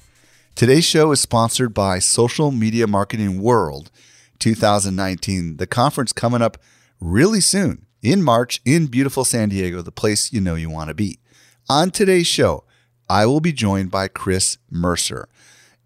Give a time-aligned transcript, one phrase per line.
[0.57, 3.93] Today's show is sponsored by Social Media Marketing World
[4.41, 6.59] 2019, the conference coming up
[7.01, 10.95] really soon in March in beautiful San Diego, the place you know you want to
[10.95, 11.21] be.
[11.69, 12.65] On today's show,
[13.09, 15.29] I will be joined by Chris Mercer,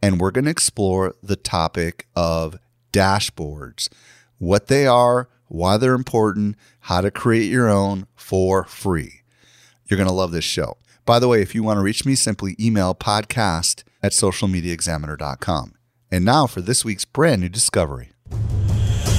[0.00, 2.58] and we're going to explore the topic of
[2.92, 3.88] dashboards,
[4.38, 9.20] what they are, why they're important, how to create your own for free.
[9.86, 10.78] You're going to love this show.
[11.04, 15.74] By the way, if you want to reach me, simply email podcast at socialmediaexaminer.com.
[16.10, 18.12] And now for this week's brand new discovery.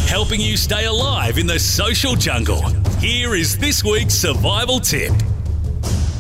[0.07, 2.61] Helping you stay alive in the social jungle.
[2.99, 5.13] Here is this week's survival tip.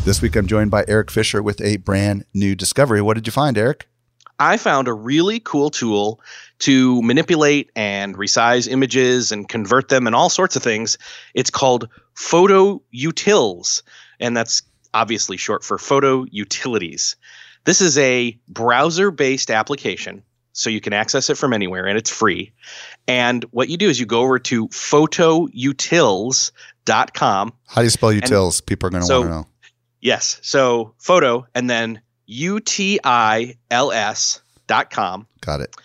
[0.03, 3.03] This week I'm joined by Eric Fisher with a brand new discovery.
[3.03, 3.87] What did you find, Eric?
[4.39, 6.19] I found a really cool tool
[6.59, 10.97] to manipulate and resize images and convert them and all sorts of things.
[11.35, 13.83] It's called Photo Utils,
[14.19, 14.63] and that's
[14.95, 17.15] obviously short for Photo Utilities.
[17.65, 20.23] This is a browser based application,
[20.53, 22.53] so you can access it from anywhere and it's free.
[23.07, 27.53] And what you do is you go over to photoutils.com.
[27.67, 28.65] How do you spell utils?
[28.65, 29.45] People are going to so- want to know.
[30.01, 30.39] Yes.
[30.41, 35.27] So photo and then U T I L S dot com.
[35.41, 35.75] Got it.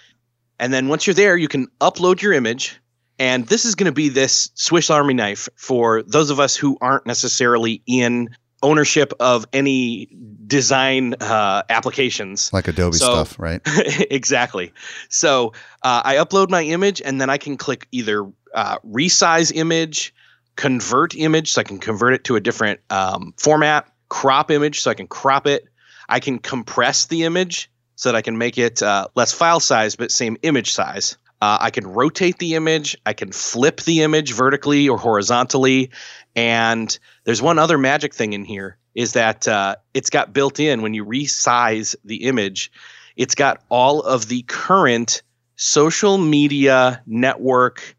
[0.58, 2.80] And then once you're there, you can upload your image.
[3.18, 6.76] And this is going to be this Swiss Army knife for those of us who
[6.80, 8.28] aren't necessarily in
[8.62, 10.08] ownership of any
[10.46, 12.52] design uh, applications.
[12.52, 13.60] Like Adobe So- stuff, right?
[14.10, 14.72] exactly.
[15.08, 20.14] So uh, I upload my image and then I can click either uh, resize image,
[20.56, 24.90] convert image, so I can convert it to a different um, format, crop image, so
[24.90, 25.66] I can crop it.
[26.08, 29.96] I can compress the image so that I can make it uh, less file size
[29.96, 31.16] but same image size.
[31.40, 32.96] Uh, I can rotate the image.
[33.04, 35.90] I can flip the image vertically or horizontally.
[36.34, 40.80] And there's one other magic thing in here is that uh, it's got built in
[40.80, 42.72] when you resize the image,
[43.16, 45.22] it's got all of the current
[45.56, 47.96] social media network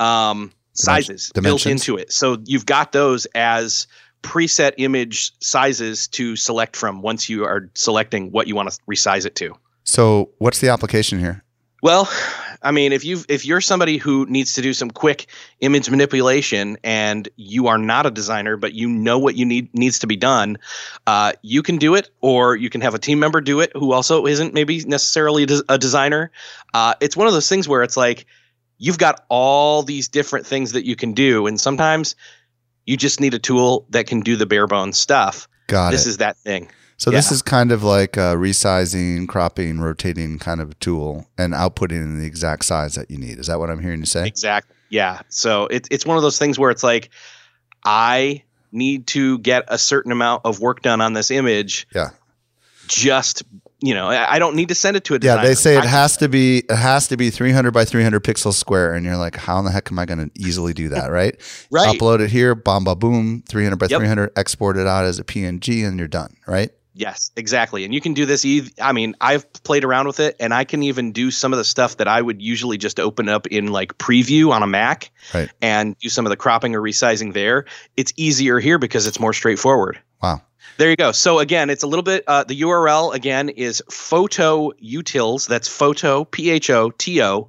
[0.00, 2.12] um, sizes built into it.
[2.12, 3.86] So you've got those as
[4.24, 9.26] preset image sizes to select from once you are selecting what you want to resize
[9.26, 9.54] it to.
[9.84, 11.44] So, what's the application here?
[11.82, 12.10] Well,
[12.62, 15.26] I mean, if you if you're somebody who needs to do some quick
[15.60, 19.98] image manipulation and you are not a designer but you know what you need needs
[19.98, 20.56] to be done,
[21.06, 23.92] uh, you can do it, or you can have a team member do it who
[23.92, 26.30] also isn't maybe necessarily a, designer.
[26.72, 28.24] Uh, it's one of those things where it's like
[28.78, 32.16] you've got all these different things that you can do, and sometimes
[32.86, 35.48] you just need a tool that can do the bare bones stuff.
[35.66, 36.10] Got this it.
[36.10, 36.70] is that thing.
[36.98, 42.02] so, this is kind of like a resizing, cropping, rotating kind of tool and outputting
[42.02, 43.38] in the exact size that you need.
[43.38, 44.26] Is that what I'm hearing you say?
[44.26, 44.76] Exactly.
[44.90, 45.22] Yeah.
[45.28, 47.10] So it's it's one of those things where it's like,
[47.84, 51.86] I need to get a certain amount of work done on this image.
[51.94, 52.10] Yeah.
[52.86, 53.42] Just
[53.80, 56.16] you know, I don't need to send it to a Yeah, they say it has
[56.18, 59.58] to be it has to be 300 by 300 pixels square, and you're like, how
[59.58, 61.10] in the heck am I going to easily do that?
[61.10, 61.38] Right?
[61.70, 61.98] right.
[61.98, 64.00] Upload it here, bomb, ba boom, 300 by Yep.
[64.00, 66.36] 300, export it out as a PNG, and you're done.
[66.46, 66.70] Right?
[66.96, 67.84] Yes, exactly.
[67.84, 68.46] And you can do this.
[68.80, 71.64] I mean, I've played around with it, and I can even do some of the
[71.64, 75.50] stuff that I would usually just open up in like preview on a Mac, Right.
[75.60, 77.64] and do some of the cropping or resizing there.
[77.96, 79.98] It's easier here because it's more straightforward.
[80.22, 80.42] Wow.
[80.76, 81.12] There you go.
[81.12, 82.24] So again, it's a little bit.
[82.26, 85.46] Uh, the URL again is photo utils.
[85.46, 87.48] That's photo p h o t o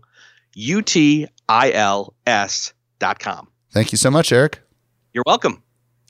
[0.53, 3.47] u t i l s dot com.
[3.71, 4.61] Thank you so much, Eric.
[5.13, 5.63] You're welcome.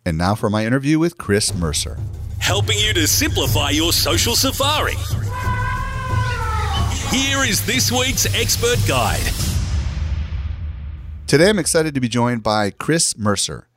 [0.05, 1.97] And now for my interview with Chris Mercer.
[2.39, 4.93] helping you to simplify your social safari.
[7.09, 9.23] Here is this week's expert guide.
[11.27, 13.67] Today, I'm excited to be joined by Chris Mercer.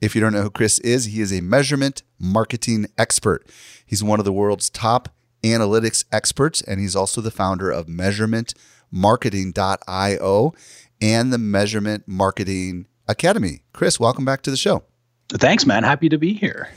[0.00, 3.44] If you don't know who Chris is, he is a measurement marketing expert.
[3.84, 5.08] He's one of the world's top
[5.42, 10.54] analytics experts, and he's also the founder of measurementmarketing.io
[11.00, 13.62] and the Measurement Marketing Academy.
[13.72, 14.84] Chris, welcome back to the show.
[15.30, 15.82] Thanks, man.
[15.82, 16.70] Happy to be here.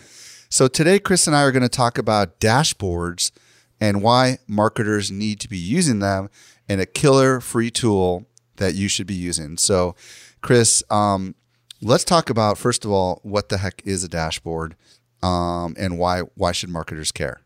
[0.50, 3.32] So, today, Chris and I are going to talk about dashboards
[3.80, 6.30] and why marketers need to be using them
[6.68, 8.26] and a killer free tool
[8.58, 9.58] that you should be using.
[9.58, 9.96] So,
[10.42, 11.36] Chris, um,
[11.82, 14.76] let's talk about first of all what the heck is a dashboard
[15.24, 17.42] um, and why why should marketers care?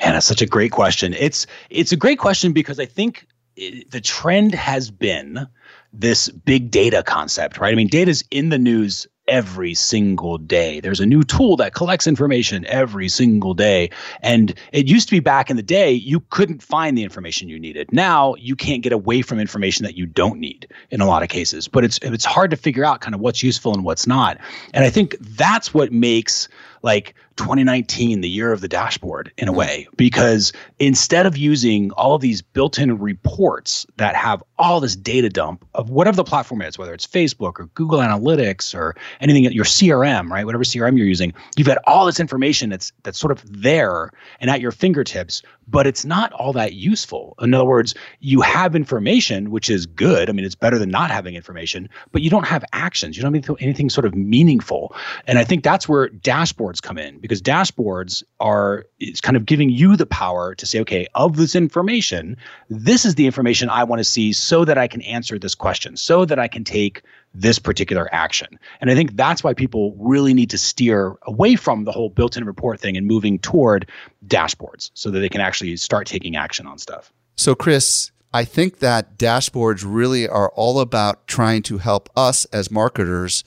[0.00, 1.14] Man, that's such a great question.
[1.14, 3.26] It's it's a great question because I think
[3.56, 5.46] it, the trend has been
[5.92, 7.72] this big data concept, right?
[7.72, 10.80] I mean, data is in the news every single day.
[10.80, 13.90] There's a new tool that collects information every single day.
[14.20, 17.58] And it used to be back in the day, you couldn't find the information you
[17.58, 17.92] needed.
[17.92, 21.28] Now you can't get away from information that you don't need in a lot of
[21.28, 21.68] cases.
[21.68, 24.38] But it's it's hard to figure out kind of what's useful and what's not.
[24.74, 26.48] And I think that's what makes
[26.82, 32.14] like 2019 the year of the dashboard in a way because instead of using all
[32.14, 36.78] of these built-in reports that have all this data dump of whatever the platform is
[36.78, 41.06] whether it's facebook or google analytics or anything at your crm right whatever crm you're
[41.06, 44.10] using you've got all this information that's that's sort of there
[44.40, 47.34] and at your fingertips but it's not all that useful.
[47.40, 50.28] In other words you have information which is good.
[50.28, 53.16] I mean it's better than not having information but you don't have actions.
[53.16, 54.94] You don't have anything sort of meaningful.
[55.26, 59.70] And i think that's where dashboards come in because dashboards are it's kind of giving
[59.70, 62.36] you the power to say okay of this information
[62.68, 65.96] this is the information i want to see so that i can answer this question
[65.96, 67.02] so that i can take
[67.32, 68.58] this particular action.
[68.80, 72.44] And i think that's why people really need to steer away from the whole built-in
[72.44, 73.88] report thing and moving toward
[74.26, 77.12] dashboards so that they can actually start taking action on stuff.
[77.36, 82.70] So chris I think that dashboards really are all about trying to help us as
[82.70, 83.42] marketers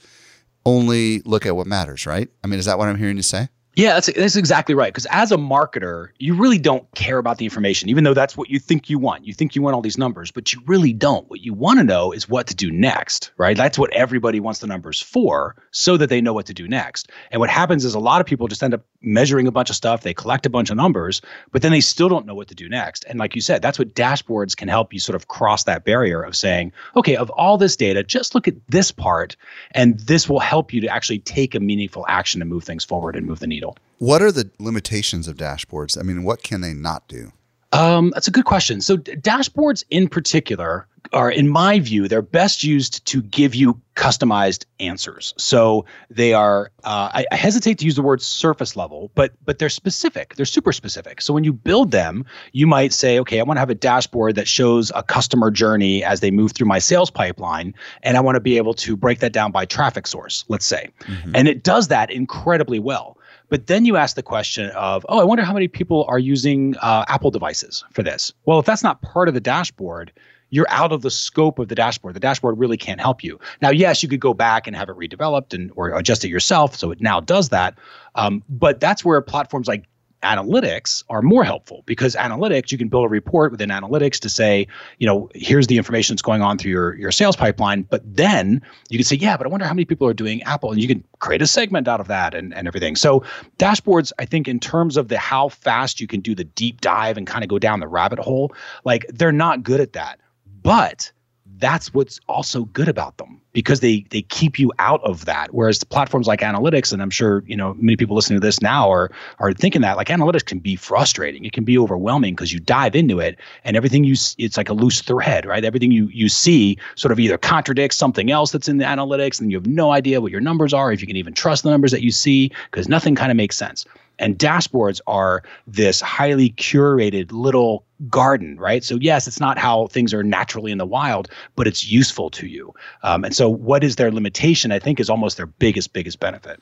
[0.66, 2.28] only look at what matters, right?
[2.42, 3.48] I mean, is that what I'm hearing you say?
[3.76, 4.92] Yeah, that's that's exactly right.
[4.92, 8.48] Because as a marketer, you really don't care about the information, even though that's what
[8.48, 9.26] you think you want.
[9.26, 11.28] You think you want all these numbers, but you really don't.
[11.28, 13.56] What you want to know is what to do next, right?
[13.56, 17.10] That's what everybody wants the numbers for, so that they know what to do next.
[17.32, 19.76] And what happens is a lot of people just end up measuring a bunch of
[19.76, 22.54] stuff, they collect a bunch of numbers, but then they still don't know what to
[22.54, 23.04] do next.
[23.08, 26.22] And like you said, that's what dashboards can help you sort of cross that barrier
[26.22, 29.36] of saying, okay, of all this data, just look at this part,
[29.72, 33.16] and this will help you to actually take a meaningful action and move things forward
[33.16, 33.63] and move the needle.
[33.98, 35.98] What are the limitations of dashboards?
[35.98, 37.32] I mean, what can they not do?
[37.72, 38.80] Um, that's a good question.
[38.80, 43.80] So, d- dashboards in particular are, in my view, they're best used to give you
[43.96, 45.34] customized answers.
[45.36, 46.70] So they are.
[46.82, 50.34] Uh, I, I, hesitate to use the word surface level, but but they're specific.
[50.36, 51.20] They're super specific.
[51.20, 54.34] So when you build them, you might say, okay, I want to have a dashboard
[54.36, 58.36] that shows a customer journey as they move through my sales pipeline, and I want
[58.36, 60.44] to be able to break that down by traffic source.
[60.48, 61.32] Let's say, mm-hmm.
[61.34, 63.18] and it does that incredibly well.
[63.48, 66.76] But then you ask the question of, oh, I wonder how many people are using
[66.78, 68.32] uh, Apple devices for this.
[68.46, 70.12] Well, if that's not part of the dashboard,
[70.50, 72.14] you're out of the scope of the dashboard.
[72.14, 73.40] The dashboard really can't help you.
[73.60, 76.76] Now, yes, you could go back and have it redeveloped and or adjust it yourself,
[76.76, 77.76] so it now does that.
[78.14, 79.84] Um, but that's where platforms like
[80.24, 84.66] analytics are more helpful because analytics you can build a report within analytics to say
[84.98, 87.82] you know here's the information that's going on through your, your sales pipeline.
[87.82, 90.72] But then you can say yeah but i wonder how many people are doing apple
[90.72, 92.96] and you can create a segment out of that and, and everything.
[92.96, 93.22] So
[93.58, 97.16] dashboards i think in terms of the how fast you can do the deep dive
[97.16, 98.52] and kind of go down the rabbit hole
[98.84, 100.18] like they're not good at that.
[100.62, 101.12] But
[101.58, 105.54] that's what's also good about them because they they keep you out of that.
[105.54, 108.90] Whereas platforms like analytics, and I'm sure you know many people listening to this now
[108.90, 111.44] are are thinking that like analytics can be frustrating.
[111.44, 114.74] It can be overwhelming because you dive into it and everything you it's like a
[114.74, 115.64] loose thread, right?
[115.64, 119.50] Everything you you see sort of either contradicts something else that's in the analytics, and
[119.50, 121.92] you have no idea what your numbers are, if you can even trust the numbers
[121.92, 123.86] that you see, because nothing kind of makes sense.
[124.18, 128.84] And dashboards are this highly curated little garden, right?
[128.84, 132.46] So, yes, it's not how things are naturally in the wild, but it's useful to
[132.46, 132.74] you.
[133.02, 134.72] Um, and so, what is their limitation?
[134.72, 136.60] I think is almost their biggest, biggest benefit.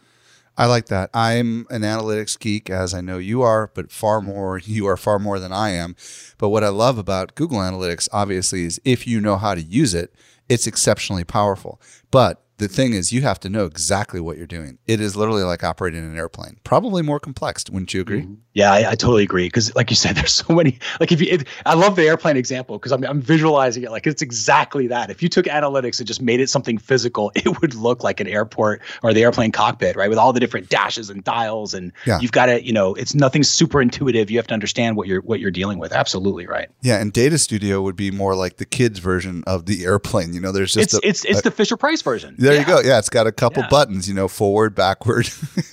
[0.56, 1.08] I like that.
[1.14, 5.18] I'm an analytics geek, as I know you are, but far more, you are far
[5.18, 5.96] more than I am.
[6.38, 9.94] But what I love about Google Analytics, obviously, is if you know how to use
[9.94, 10.14] it,
[10.48, 11.80] it's exceptionally powerful.
[12.10, 14.78] But the thing is, you have to know exactly what you're doing.
[14.86, 16.58] It is literally like operating an airplane.
[16.62, 17.64] Probably more complex.
[17.68, 18.22] Wouldn't you agree?
[18.22, 18.34] Mm-hmm.
[18.54, 19.46] Yeah, I, I, totally agree.
[19.46, 20.78] Because, like you said, there's so many.
[21.00, 24.06] Like, if you, if, I love the airplane example because I'm, I'm visualizing it like
[24.06, 25.10] it's exactly that.
[25.10, 28.28] If you took analytics and just made it something physical, it would look like an
[28.28, 30.08] airport or the airplane cockpit, right?
[30.08, 32.20] With all the different dashes and dials, and yeah.
[32.20, 34.30] you've got to, you know, it's nothing super intuitive.
[34.30, 35.92] You have to understand what you're what you're dealing with.
[35.92, 36.68] Absolutely right.
[36.82, 40.32] Yeah, and Data Studio would be more like the kids' version of the airplane.
[40.32, 42.36] You know, there's just it's a, it's, it's a, the Fisher Price version.
[42.38, 42.60] There yeah.
[42.60, 42.80] you go.
[42.80, 43.68] Yeah, it's got a couple yeah.
[43.68, 44.08] buttons.
[44.08, 45.28] You know, forward, backward.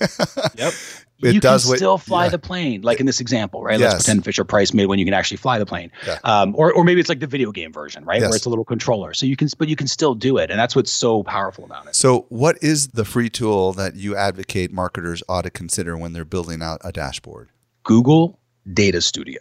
[0.56, 0.74] yep.
[1.22, 2.30] It you does can still fly yeah.
[2.30, 3.78] the plane, like in this example, right?
[3.78, 3.92] Yes.
[3.92, 6.18] Let's pretend Fisher Price made when you can actually fly the plane, yeah.
[6.24, 8.30] um, or or maybe it's like the video game version, right, yes.
[8.30, 9.12] where it's a little controller.
[9.12, 11.86] So you can, but you can still do it, and that's what's so powerful about
[11.86, 11.94] it.
[11.94, 16.24] So, what is the free tool that you advocate marketers ought to consider when they're
[16.24, 17.50] building out a dashboard?
[17.82, 18.38] Google
[18.72, 19.40] Data Studio.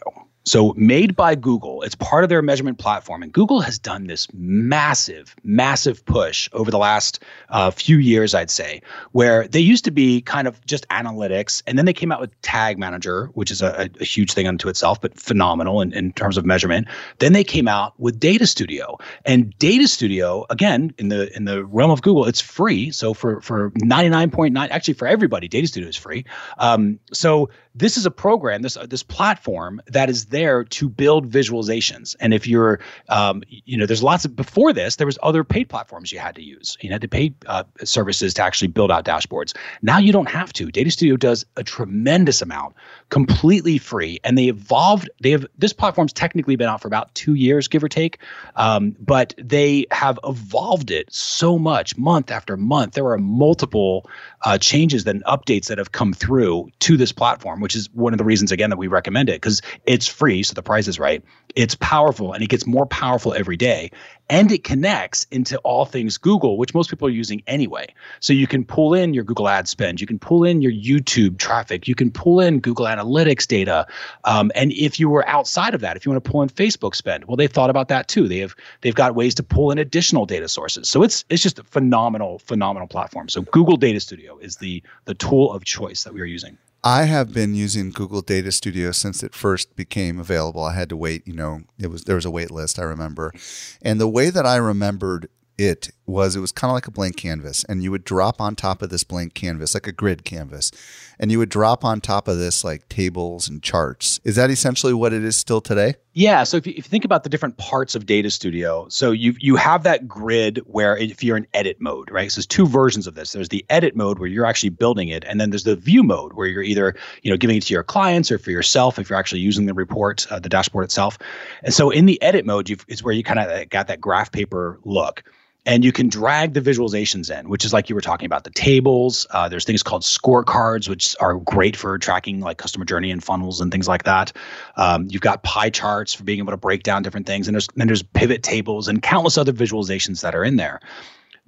[0.49, 3.21] So, made by Google, it's part of their measurement platform.
[3.21, 8.49] And Google has done this massive, massive push over the last uh, few years, I'd
[8.49, 11.61] say, where they used to be kind of just analytics.
[11.67, 14.69] And then they came out with Tag Manager, which is a, a huge thing unto
[14.69, 16.87] itself, but phenomenal in, in terms of measurement.
[17.19, 18.97] Then they came out with Data Studio.
[19.25, 22.89] And Data Studio, again, in the in the realm of Google, it's free.
[22.89, 26.25] So, for, for 99.9, actually, for everybody, Data Studio is free.
[26.57, 31.29] Um, so, this is a program, this uh, this platform that is there to build
[31.29, 32.15] visualizations.
[32.19, 35.69] And if you're, um, you know, there's lots of before this, there was other paid
[35.69, 36.77] platforms you had to use.
[36.81, 39.55] You had to pay uh, services to actually build out dashboards.
[39.81, 40.71] Now you don't have to.
[40.71, 42.75] Data Studio does a tremendous amount,
[43.09, 45.09] completely free, and they evolved.
[45.21, 48.19] They have this platform's technically been out for about two years, give or take,
[48.55, 52.93] um, but they have evolved it so much, month after month.
[52.93, 54.09] There are multiple
[54.43, 58.17] uh, changes and updates that have come through to this platform which is one of
[58.17, 61.23] the reasons again that we recommend it because it's free, so the price is right.
[61.55, 63.91] It's powerful and it gets more powerful every day,
[64.29, 67.93] and it connects into all things Google, which most people are using anyway.
[68.19, 71.37] So you can pull in your Google ad spend, you can pull in your YouTube
[71.37, 73.87] traffic, you can pull in Google Analytics data,
[74.25, 76.95] um, and if you were outside of that, if you want to pull in Facebook
[76.95, 78.27] spend, well, they've thought about that too.
[78.27, 80.87] They have they've got ways to pull in additional data sources.
[80.89, 83.29] So it's it's just a phenomenal phenomenal platform.
[83.29, 86.57] So Google Data Studio is the the tool of choice that we are using.
[86.83, 90.63] I have been using Google Data Studio since it first became available.
[90.63, 93.33] I had to wait, you know, it was there was a wait list, I remember.
[93.81, 97.17] And the way that I remembered it was it was kind of like a blank
[97.17, 100.71] canvas and you would drop on top of this blank canvas like a grid canvas
[101.19, 104.93] and you would drop on top of this like tables and charts is that essentially
[104.93, 107.57] what it is still today yeah so if you, if you think about the different
[107.57, 111.77] parts of data studio so you you have that grid where if you're in edit
[111.79, 112.31] mode right?
[112.31, 113.31] So there's two versions of this.
[113.31, 116.33] There's the edit mode where you're actually building it and then there's the view mode
[116.33, 119.19] where you're either you know giving it to your clients or for yourself if you're
[119.19, 121.17] actually using the report uh, the dashboard itself.
[121.63, 124.31] And so in the edit mode you've, is where you kind of got that graph
[124.31, 125.23] paper look
[125.65, 128.49] and you can drag the visualizations in, which is like you were talking about the
[128.51, 129.27] tables.
[129.31, 133.61] Uh, there's things called scorecards, which are great for tracking like customer journey and funnels
[133.61, 134.31] and things like that.
[134.77, 137.67] Um, you've got pie charts for being able to break down different things, and there's
[137.75, 140.79] then there's pivot tables and countless other visualizations that are in there.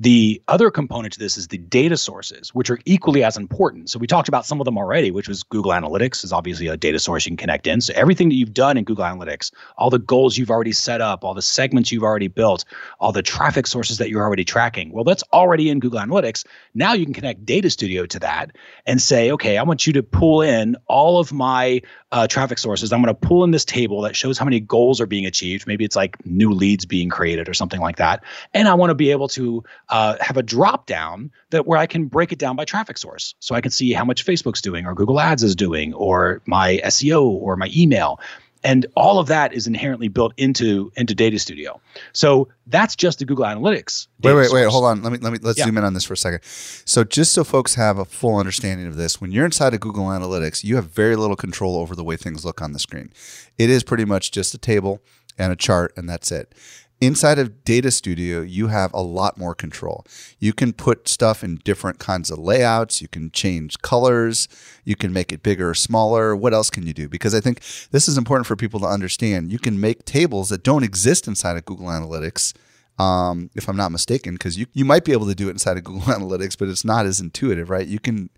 [0.01, 3.87] The other component to this is the data sources, which are equally as important.
[3.91, 6.75] So we talked about some of them already, which was Google Analytics is obviously a
[6.75, 7.81] data source you can connect in.
[7.81, 11.23] So everything that you've done in Google Analytics, all the goals you've already set up,
[11.23, 12.65] all the segments you've already built,
[12.99, 16.47] all the traffic sources that you're already tracking, well, that's already in Google Analytics.
[16.73, 18.55] Now you can connect Data Studio to that
[18.87, 21.79] and say, okay, I want you to pull in all of my
[22.11, 22.91] uh, traffic sources.
[22.91, 25.67] I'm going to pull in this table that shows how many goals are being achieved.
[25.67, 28.23] Maybe it's like new leads being created or something like that.
[28.55, 31.85] And I want to be able to uh, have a drop down that where I
[31.85, 33.35] can break it down by traffic source.
[33.39, 36.81] So I can see how much Facebook's doing or Google Ads is doing or my
[36.85, 38.19] SEO or my email.
[38.63, 41.81] And all of that is inherently built into into Data Studio.
[42.13, 44.07] So that's just the Google Analytics.
[44.21, 44.53] Wait, wait, source.
[44.53, 44.69] wait.
[44.69, 45.01] Hold on.
[45.01, 45.65] Let me let me let's yeah.
[45.65, 46.41] zoom in on this for a second.
[46.43, 50.05] So just so folks have a full understanding of this, when you're inside of Google
[50.05, 53.11] Analytics, you have very little control over the way things look on the screen.
[53.57, 55.01] It is pretty much just a table
[55.39, 56.53] and a chart, and that's it.
[57.01, 60.05] Inside of Data Studio, you have a lot more control.
[60.37, 63.01] You can put stuff in different kinds of layouts.
[63.01, 64.47] You can change colors.
[64.85, 66.35] You can make it bigger or smaller.
[66.35, 67.09] What else can you do?
[67.09, 69.51] Because I think this is important for people to understand.
[69.51, 72.53] You can make tables that don't exist inside of Google Analytics,
[72.99, 75.77] um, if I'm not mistaken, because you, you might be able to do it inside
[75.77, 77.87] of Google Analytics, but it's not as intuitive, right?
[77.87, 78.29] You can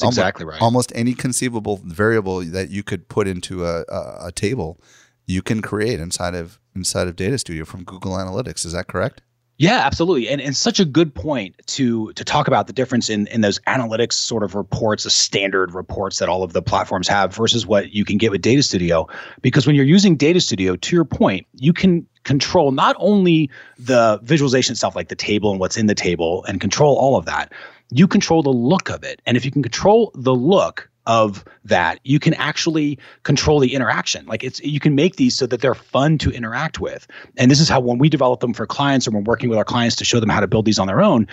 [0.00, 0.60] almost, exactly right.
[0.60, 4.80] Almost any conceivable variable that you could put into a, a, a table,
[5.28, 8.64] you can create inside of inside of Data Studio from Google Analytics.
[8.64, 9.22] Is that correct?
[9.58, 10.28] Yeah, absolutely.
[10.28, 13.58] And and such a good point to to talk about the difference in in those
[13.66, 17.92] analytics sort of reports, the standard reports that all of the platforms have versus what
[17.92, 19.08] you can get with Data Studio.
[19.42, 24.20] Because when you're using Data Studio, to your point, you can control not only the
[24.22, 27.52] visualization itself, like the table and what's in the table, and control all of that,
[27.90, 29.20] you control the look of it.
[29.26, 34.24] And if you can control the look, of that you can actually control the interaction.
[34.26, 37.08] Like it's you can make these so that they're fun to interact with.
[37.36, 39.64] And this is how when we develop them for clients or we're working with our
[39.64, 41.26] clients to show them how to build these on their own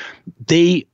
[0.48, 0.88] they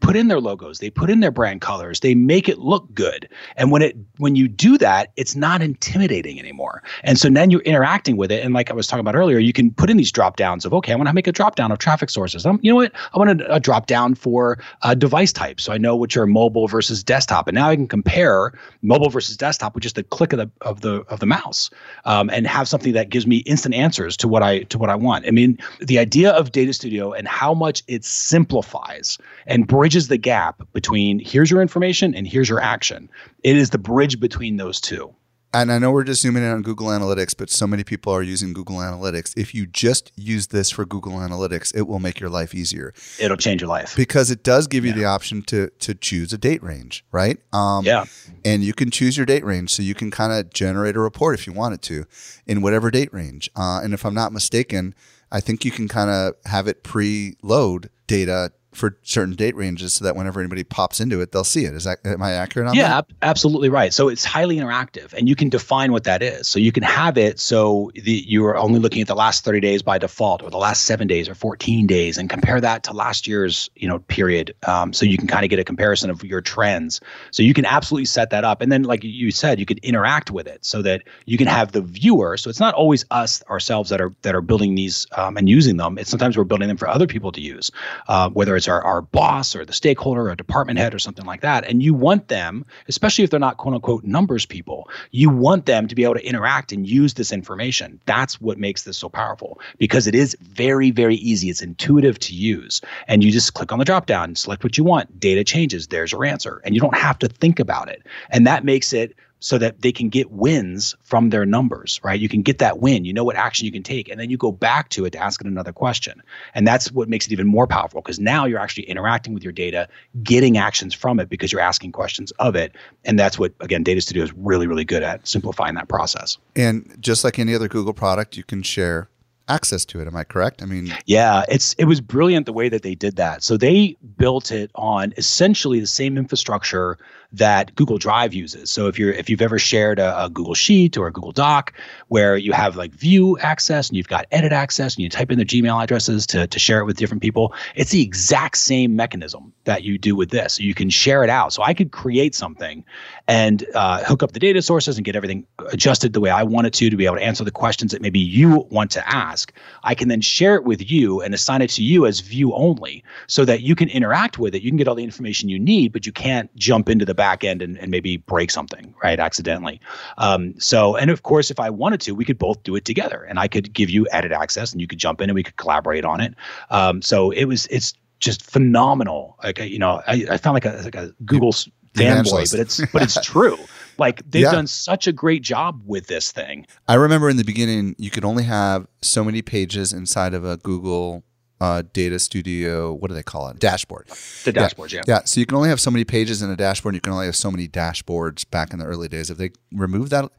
[0.00, 3.28] put in their logos they put in their brand colors they make it look good.
[3.56, 6.82] And when it when you do that it's not intimidating anymore.
[7.02, 8.44] And so then you're interacting with it.
[8.44, 10.72] And like i was talking about earlier you can put in these drop downs of
[10.74, 12.46] okay i want to make a drop down of traffic sources.
[12.46, 12.92] I'm, you know what?
[13.12, 16.26] I want a, a drop down for a device type so i know which are
[16.26, 17.48] mobile versus desktop.
[17.48, 18.52] And now i can compare
[18.82, 21.70] mobile versus desktop with just a click of the of the of the mouse
[22.04, 24.94] um, and have something that gives me instant answers to what i to what i
[24.94, 25.26] want.
[25.26, 30.18] I mean the idea of data studio and how much it simplifies and bridges the
[30.18, 33.10] gap between here's your information and here's your action.
[33.42, 35.14] It is the bridge between those two.
[35.54, 38.24] And I know we're just zooming in on Google Analytics, but so many people are
[38.24, 39.34] using Google Analytics.
[39.36, 42.92] If you just use this for Google Analytics, it will make your life easier.
[43.20, 44.96] It'll change your life because it does give you yeah.
[44.96, 47.38] the option to to choose a date range, right?
[47.52, 48.06] Um, yeah.
[48.44, 51.38] And you can choose your date range, so you can kind of generate a report
[51.38, 52.04] if you wanted to,
[52.46, 53.48] in whatever date range.
[53.54, 54.92] Uh, and if I'm not mistaken,
[55.30, 60.04] I think you can kind of have it pre-load data for certain date ranges so
[60.04, 61.74] that whenever anybody pops into it, they'll see it.
[61.74, 63.06] Is that am I accurate on yeah, that?
[63.08, 63.92] Yeah, absolutely right.
[63.92, 66.48] So it's highly interactive, and you can define what that is.
[66.48, 69.60] So you can have it so the, you are only looking at the last 30
[69.60, 72.92] days by default, or the last seven days, or 14 days, and compare that to
[72.92, 74.54] last year's you know period.
[74.66, 77.00] Um, so you can kind of get a comparison of your trends.
[77.30, 80.30] So you can absolutely set that up, and then like you said, you can interact
[80.30, 82.36] with it so that you can have the viewer.
[82.36, 85.76] So it's not always us ourselves that are that are building these um, and using
[85.76, 85.98] them.
[85.98, 87.70] It's sometimes we're building them for other people to use,
[88.08, 91.26] uh, whether it's it's our, our boss or the stakeholder or department head or something
[91.26, 91.68] like that.
[91.68, 95.86] And you want them, especially if they're not quote unquote numbers people, you want them
[95.86, 98.00] to be able to interact and use this information.
[98.06, 101.50] That's what makes this so powerful because it is very, very easy.
[101.50, 102.80] It's intuitive to use.
[103.06, 105.20] And you just click on the drop down, select what you want.
[105.20, 105.88] Data changes.
[105.88, 106.62] There's your answer.
[106.64, 108.06] And you don't have to think about it.
[108.30, 112.18] And that makes it so that they can get wins from their numbers, right?
[112.18, 114.38] You can get that win, you know what action you can take, and then you
[114.38, 116.22] go back to it to ask it another question.
[116.54, 119.52] And that's what makes it even more powerful because now you're actually interacting with your
[119.52, 119.86] data,
[120.22, 122.74] getting actions from it because you're asking questions of it.
[123.04, 126.38] And that's what, again, Data Studio is really, really good at simplifying that process.
[126.56, 129.10] And just like any other Google product, you can share
[129.48, 130.06] access to it.
[130.06, 130.62] Am I correct?
[130.62, 133.42] I mean, yeah, it's it was brilliant the way that they did that.
[133.42, 136.98] So they built it on essentially the same infrastructure
[137.36, 138.70] that Google Drive uses.
[138.70, 141.72] So if you're if you've ever shared a, a, Google Sheet or a Google Doc
[142.08, 145.38] where you have like view access and you've got edit access and you type in
[145.38, 149.52] their Gmail addresses to, to share it with different people, it's the exact same mechanism
[149.64, 150.54] that you do with this.
[150.54, 151.52] So you can share it out.
[151.52, 152.84] So I could create something
[153.26, 156.66] and uh, hook up the data sources and get everything adjusted the way I want
[156.66, 159.52] it to to be able to answer the questions that maybe you want to ask.
[159.82, 163.02] I can then share it with you and assign it to you as view only
[163.26, 164.62] so that you can interact with it.
[164.62, 167.62] You can get all the information you need, but you can't jump into the end
[167.62, 169.80] and, and maybe break something, right, accidentally.
[170.18, 173.22] Um, so, and of course, if I wanted to, we could both do it together,
[173.22, 175.56] and I could give you edit access, and you could jump in, and we could
[175.56, 176.34] collaborate on it.
[176.70, 179.38] Um, so it was, it's just phenomenal.
[179.42, 183.02] Like you know, I, I found like a like a Google fanboy, but it's but
[183.02, 183.58] it's true.
[183.98, 184.52] Like they've yeah.
[184.52, 186.66] done such a great job with this thing.
[186.88, 190.56] I remember in the beginning, you could only have so many pages inside of a
[190.56, 191.22] Google
[191.64, 192.92] uh, data studio.
[192.92, 193.58] What do they call it?
[193.58, 194.08] Dashboard.
[194.44, 195.02] The dashboards, yeah.
[195.06, 195.14] yeah.
[195.14, 195.24] Yeah.
[195.24, 196.94] So you can only have so many pages in a dashboard.
[196.94, 199.30] And you can only have so many dashboards back in the early days.
[199.30, 200.30] If they remove that,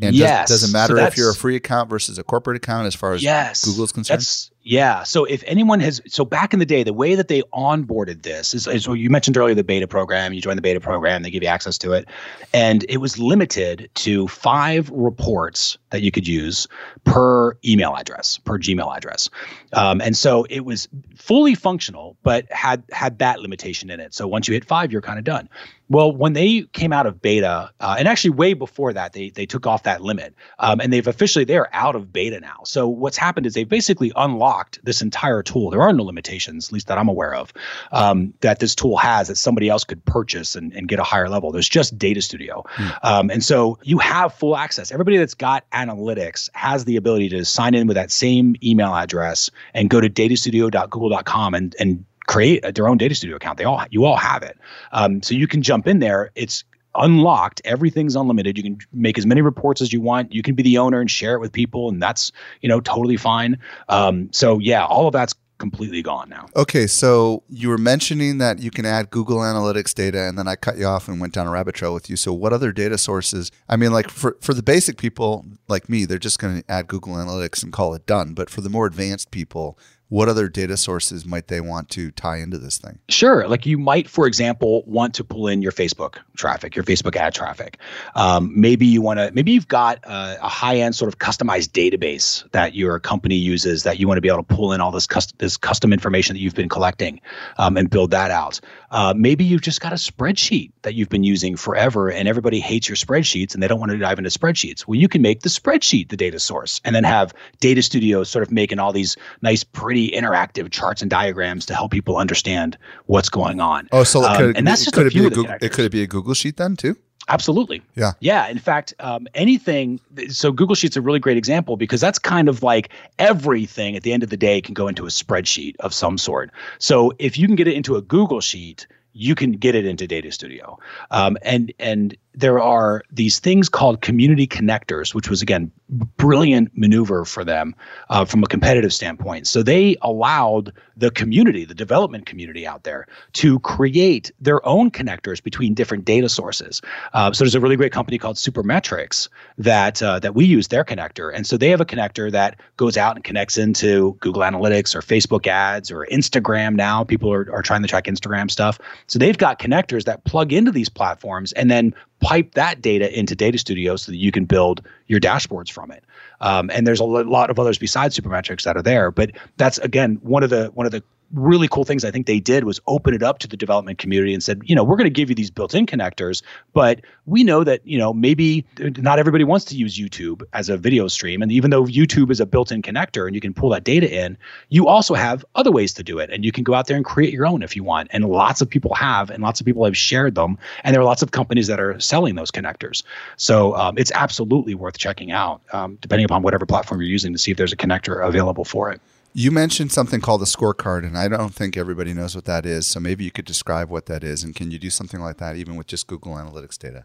[0.00, 0.48] and yes.
[0.48, 3.12] does, doesn't matter so if you're a free account versus a corporate account as far
[3.12, 3.64] as yes.
[3.64, 4.20] Google is concerned.
[4.20, 5.02] That's, yeah.
[5.02, 8.54] So if anyone has, so back in the day, the way that they onboarded this
[8.54, 10.32] is, is you mentioned earlier the beta program.
[10.32, 12.06] You join the beta program, they give you access to it.
[12.54, 16.68] And it was limited to five reports that you could use
[17.04, 19.28] per email address, per Gmail address.
[19.72, 24.14] Um, and so it was fully functional, but had had that limitation in it.
[24.14, 25.48] So once you hit five, you're kind of done.
[25.92, 29.44] Well, when they came out of beta, uh, and actually way before that, they they
[29.44, 32.60] took off that limit, um, and they've officially they're out of beta now.
[32.64, 35.68] So what's happened is they've basically unlocked this entire tool.
[35.68, 37.52] There are no limitations, at least that I'm aware of,
[37.92, 41.28] um, that this tool has that somebody else could purchase and, and get a higher
[41.28, 41.52] level.
[41.52, 42.98] There's just Data Studio, mm.
[43.02, 44.92] um, and so you have full access.
[44.92, 49.50] Everybody that's got analytics has the ability to sign in with that same email address
[49.74, 53.58] and go to datastudio.google.com and and create their own data studio account.
[53.58, 54.58] They all you all have it,
[54.92, 56.30] um, so you can jump in there.
[56.34, 56.64] It's
[56.94, 57.62] unlocked.
[57.64, 58.56] Everything's unlimited.
[58.56, 60.32] You can make as many reports as you want.
[60.32, 63.16] You can be the owner and share it with people, and that's you know totally
[63.16, 63.58] fine.
[63.88, 66.46] Um, so yeah, all of that's completely gone now.
[66.56, 70.56] Okay, so you were mentioning that you can add Google Analytics data, and then I
[70.56, 72.16] cut you off and went down a rabbit trail with you.
[72.16, 73.52] So, what other data sources?
[73.68, 76.88] I mean, like for, for the basic people like me, they're just going to add
[76.88, 78.34] Google Analytics and call it done.
[78.34, 79.78] But for the more advanced people,
[80.12, 82.98] what other data sources might they want to tie into this thing?
[83.08, 83.48] Sure.
[83.48, 87.32] Like you might, for example, want to pull in your Facebook traffic, your Facebook ad
[87.32, 87.78] traffic.
[88.14, 91.70] Um, maybe you want to, maybe you've got a, a high end sort of customized
[91.70, 94.90] database that your company uses that you want to be able to pull in all
[94.90, 97.18] this custom, this custom information that you've been collecting
[97.56, 98.60] um, and build that out.
[98.90, 102.86] Uh, maybe you've just got a spreadsheet that you've been using forever and everybody hates
[102.86, 104.86] your spreadsheets and they don't want to dive into spreadsheets.
[104.86, 108.42] Well, you can make the spreadsheet the data source and then have Data Studio sort
[108.42, 113.28] of making all these nice, pretty interactive charts and diagrams to help people understand what's
[113.28, 113.88] going on.
[113.92, 115.84] Oh, so Um, could, and that's just could a it be a Google, it could
[115.84, 116.96] it be a Google sheet then too?
[117.28, 117.82] Absolutely.
[117.94, 118.12] Yeah.
[118.20, 118.48] Yeah.
[118.48, 120.00] In fact, um, anything.
[120.28, 122.88] So Google Sheets a really great example because that's kind of like
[123.18, 126.50] everything at the end of the day can go into a spreadsheet of some sort.
[126.78, 130.06] So if you can get it into a Google Sheet, you can get it into
[130.06, 130.78] Data Studio.
[131.12, 135.70] Um, and and there are these things called community connectors, which was again
[136.16, 137.74] brilliant maneuver for them
[138.08, 139.46] uh, from a competitive standpoint.
[139.46, 145.42] So they allowed the community, the development community out there, to create their own connectors
[145.42, 146.80] between different data sources.
[147.12, 150.84] Uh, so there's a really great company called Supermetrics that uh, that we use their
[150.84, 154.94] connector, and so they have a connector that goes out and connects into Google Analytics
[154.94, 156.74] or Facebook ads or Instagram.
[156.74, 160.52] Now people are, are trying to track Instagram stuff, so they've got connectors that plug
[160.52, 164.44] into these platforms and then pipe that data into Data Studio so that you can
[164.44, 166.04] build your dashboards from it.
[166.40, 170.18] Um, and there's a lot of others besides Supermetrics that are there, but that's again
[170.22, 171.02] one of the one of the
[171.32, 174.34] really cool things I think they did was open it up to the development community
[174.34, 176.42] and said, you know, we're going to give you these built-in connectors,
[176.72, 180.76] but we know that you know maybe not everybody wants to use YouTube as a
[180.76, 183.84] video stream, and even though YouTube is a built-in connector and you can pull that
[183.84, 184.36] data in,
[184.68, 187.04] you also have other ways to do it, and you can go out there and
[187.04, 188.08] create your own if you want.
[188.12, 191.04] And lots of people have, and lots of people have shared them, and there are
[191.04, 193.02] lots of companies that are selling those connectors.
[193.36, 197.38] So um, it's absolutely worth checking out, um, depending upon whatever platform you're using, to
[197.38, 199.00] see if there's a connector available for it.
[199.34, 202.86] You mentioned something called a scorecard, and I don't think everybody knows what that is.
[202.86, 205.56] So maybe you could describe what that is, and can you do something like that
[205.56, 207.04] even with just Google Analytics data?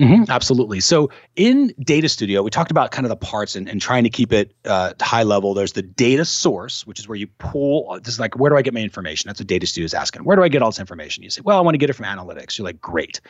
[0.00, 0.80] Mhm, absolutely.
[0.80, 4.10] So in Data Studio, we talked about kind of the parts and, and trying to
[4.10, 5.54] keep it uh, high level.
[5.54, 8.00] There's the data source, which is where you pull.
[8.02, 9.28] This is like, where do I get my information?
[9.28, 10.24] That's what Data Studio is asking.
[10.24, 11.22] Where do I get all this information?
[11.22, 12.58] You say, well, I want to get it from analytics.
[12.58, 13.20] You're like, great.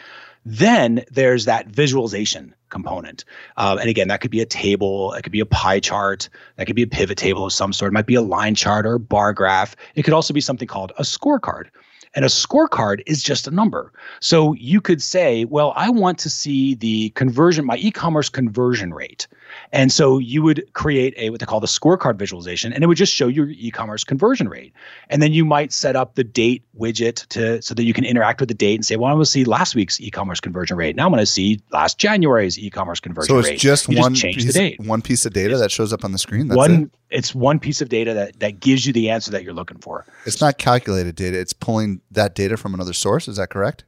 [0.44, 3.24] Then there's that visualization component.
[3.57, 6.66] Uh, and again, that could be a table, it could be a pie chart, that
[6.66, 7.92] could be a pivot table of some sort.
[7.92, 9.76] It might be a line chart or a bar graph.
[9.94, 11.68] It could also be something called a scorecard.
[12.16, 13.92] And a scorecard is just a number.
[14.20, 18.94] So you could say, well, I want to see the conversion, my e commerce conversion
[18.94, 19.26] rate.
[19.72, 22.96] And so you would create a what they call the scorecard visualization, and it would
[22.96, 24.72] just show your e-commerce conversion rate.
[25.10, 28.40] And then you might set up the date widget to so that you can interact
[28.40, 30.96] with the date and say, well, I want to see last week's e-commerce conversion rate.
[30.96, 33.42] Now I'm going to see last January's e-commerce conversion rate.
[33.42, 33.60] So it's rate.
[33.60, 34.80] just You one change piece, the date.
[34.80, 36.48] one piece of data that shows up on the screen.
[36.48, 37.16] That's one it.
[37.16, 40.06] it's one piece of data that that gives you the answer that you're looking for.
[40.26, 41.38] It's not calculated data.
[41.38, 43.28] It's pulling that data from another source.
[43.28, 43.84] Is that correct?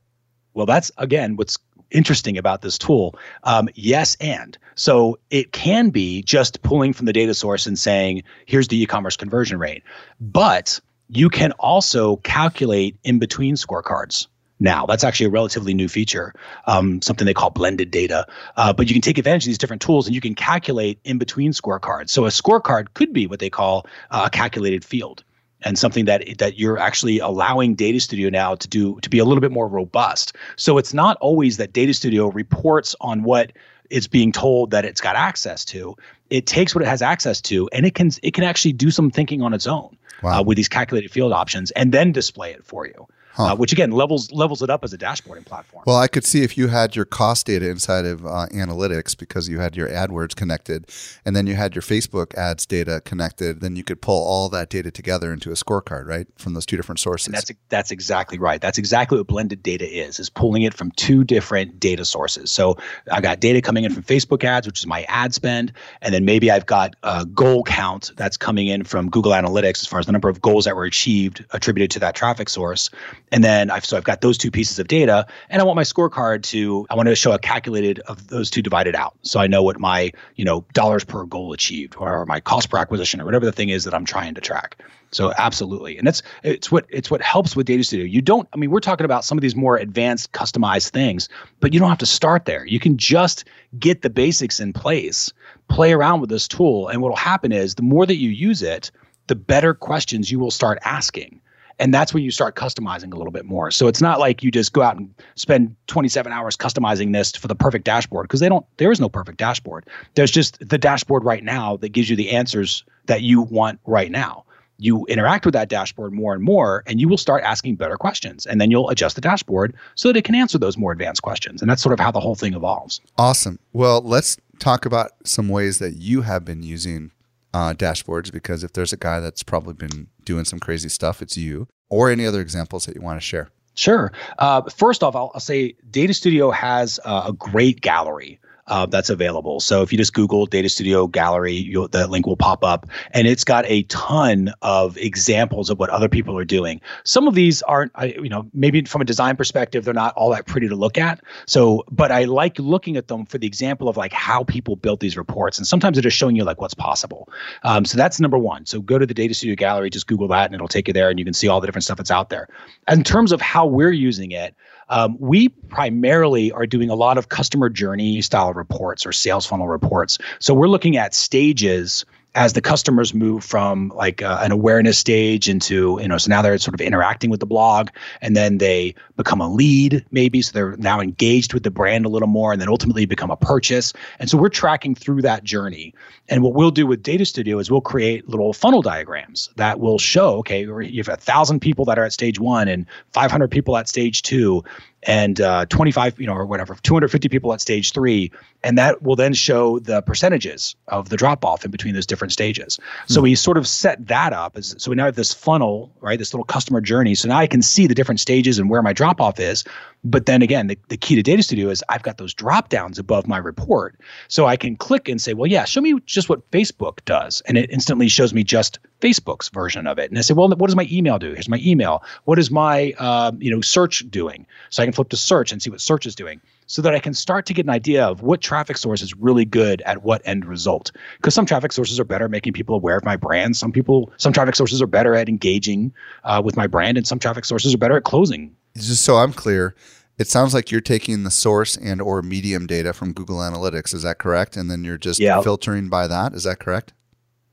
[0.54, 1.58] Well, that's again what's
[1.90, 3.14] interesting about this tool.
[3.44, 8.22] Um, yes, and so it can be just pulling from the data source and saying,
[8.46, 9.82] here's the e commerce conversion rate.
[10.20, 14.26] But you can also calculate in between scorecards.
[14.58, 16.32] Now, that's actually a relatively new feature,
[16.66, 18.26] um, something they call blended data.
[18.56, 21.18] Uh, but you can take advantage of these different tools and you can calculate in
[21.18, 22.08] between scorecards.
[22.08, 25.24] So a scorecard could be what they call uh, a calculated field
[25.62, 29.24] and something that that you're actually allowing Data Studio now to do to be a
[29.24, 30.34] little bit more robust.
[30.56, 33.52] So it's not always that Data Studio reports on what
[33.90, 35.96] it's being told that it's got access to.
[36.30, 39.10] It takes what it has access to, and it can it can actually do some
[39.10, 40.40] thinking on its own Wow.
[40.40, 43.06] uh, with these calculated field options, and then display it for you.
[43.36, 43.52] Huh.
[43.52, 45.84] Uh, which again levels levels it up as a dashboarding platform.
[45.86, 49.46] Well, I could see if you had your cost data inside of uh, analytics because
[49.46, 50.90] you had your AdWords connected,
[51.22, 53.60] and then you had your Facebook ads data connected.
[53.60, 56.78] Then you could pull all that data together into a scorecard, right, from those two
[56.78, 57.26] different sources.
[57.26, 58.58] And that's that's exactly right.
[58.58, 60.18] That's exactly what blended data is.
[60.18, 62.50] Is pulling it from two different data sources.
[62.50, 62.78] So
[63.12, 66.24] I got data coming in from Facebook ads, which is my ad spend, and then
[66.24, 70.06] maybe I've got a goal count that's coming in from Google Analytics as far as
[70.06, 72.88] the number of goals that were achieved attributed to that traffic source.
[73.32, 75.82] And then I've so I've got those two pieces of data, and I want my
[75.82, 79.48] scorecard to I want to show a calculated of those two divided out, so I
[79.48, 83.24] know what my you know dollars per goal achieved or my cost per acquisition or
[83.24, 84.80] whatever the thing is that I'm trying to track.
[85.10, 88.06] So absolutely, and that's it's what it's what helps with Data Studio.
[88.06, 91.28] You don't, I mean, we're talking about some of these more advanced, customized things,
[91.60, 92.66] but you don't have to start there.
[92.66, 93.44] You can just
[93.78, 95.32] get the basics in place,
[95.68, 98.62] play around with this tool, and what will happen is the more that you use
[98.62, 98.90] it,
[99.26, 101.40] the better questions you will start asking.
[101.78, 103.70] And that's when you start customizing a little bit more.
[103.70, 107.48] So it's not like you just go out and spend 27 hours customizing this for
[107.48, 109.86] the perfect dashboard because they don't, there is no perfect dashboard.
[110.14, 114.10] There's just the dashboard right now that gives you the answers that you want right
[114.10, 114.46] now
[114.78, 118.46] you interact with that dashboard more and more, and you will start asking better questions.
[118.46, 121.62] And then you'll adjust the dashboard so that it can answer those more advanced questions.
[121.62, 123.00] And that's sort of how the whole thing evolves.
[123.16, 123.58] Awesome.
[123.72, 127.12] Well, let's talk about some ways that you have been using
[127.56, 131.38] uh, dashboards because if there's a guy that's probably been doing some crazy stuff, it's
[131.38, 133.48] you, or any other examples that you want to share.
[133.74, 134.12] Sure.
[134.38, 139.10] Uh, first off, I'll, I'll, say Data Studio has uh, a great gallery uh, that's
[139.10, 139.60] available.
[139.60, 143.44] So if you just Google Data Studio Gallery, the link will pop up, and it's
[143.44, 146.80] got a ton of examples of what other people are doing.
[147.04, 150.30] Some of these aren't, I, you know, maybe from a design perspective, they're not all
[150.30, 151.22] that pretty to look at.
[151.46, 155.00] So, but I like looking at them for the example of like how people built
[155.00, 157.28] these reports, and sometimes they're just showing you like what's possible.
[157.62, 158.66] Um, so that's number one.
[158.66, 161.08] So go to the Data Studio Gallery, just Google that, and it'll take you there,
[161.10, 162.48] and you can see all the different stuff that's out there.
[162.88, 164.54] In terms of how we're using it.
[164.88, 169.68] Um, we primarily are doing a lot of customer journey style reports or sales funnel
[169.68, 170.18] reports.
[170.38, 172.04] So we're looking at stages
[172.36, 176.42] as the customers move from like uh, an awareness stage into you know so now
[176.42, 177.88] they're sort of interacting with the blog
[178.20, 182.10] and then they become a lead maybe so they're now engaged with the brand a
[182.10, 183.94] little more and then ultimately become a purchase.
[184.18, 185.94] And so we're tracking through that journey.
[186.28, 189.98] And what we'll do with data studio is we'll create little funnel diagrams that will
[189.98, 193.76] show okay you have a thousand people that are at stage one and 500 people
[193.78, 194.62] at stage two
[195.06, 198.30] and uh, 25, you know, or whatever, 250 people at stage three,
[198.64, 202.32] and that will then show the percentages of the drop off in between those different
[202.32, 202.78] stages.
[203.06, 203.12] Hmm.
[203.12, 206.18] So we sort of set that up as so we now have this funnel, right?
[206.18, 207.14] This little customer journey.
[207.14, 209.64] So now I can see the different stages and where my drop off is.
[210.08, 212.96] But then again, the, the key to Data Studio is I've got those drop downs
[212.96, 216.48] above my report, so I can click and say, well, yeah, show me just what
[216.52, 220.08] Facebook does, and it instantly shows me just Facebook's version of it.
[220.10, 221.32] And I say, well, what does my email do?
[221.32, 222.04] Here's my email.
[222.24, 224.46] What is my um, you know search doing?
[224.70, 227.00] So I can flip to search and see what search is doing so that I
[227.00, 230.22] can start to get an idea of what traffic source is really good at what
[230.24, 230.92] end result.
[231.16, 233.56] Because some traffic sources are better at making people aware of my brand.
[233.56, 235.92] Some people, some traffic sources are better at engaging
[236.24, 238.54] uh, with my brand, and some traffic sources are better at closing.
[238.76, 239.74] Just so I'm clear,
[240.18, 243.94] it sounds like you're taking the source and or medium data from Google Analytics.
[243.94, 244.56] Is that correct?
[244.56, 245.40] And then you're just yeah.
[245.42, 246.34] filtering by that.
[246.34, 246.92] Is that correct?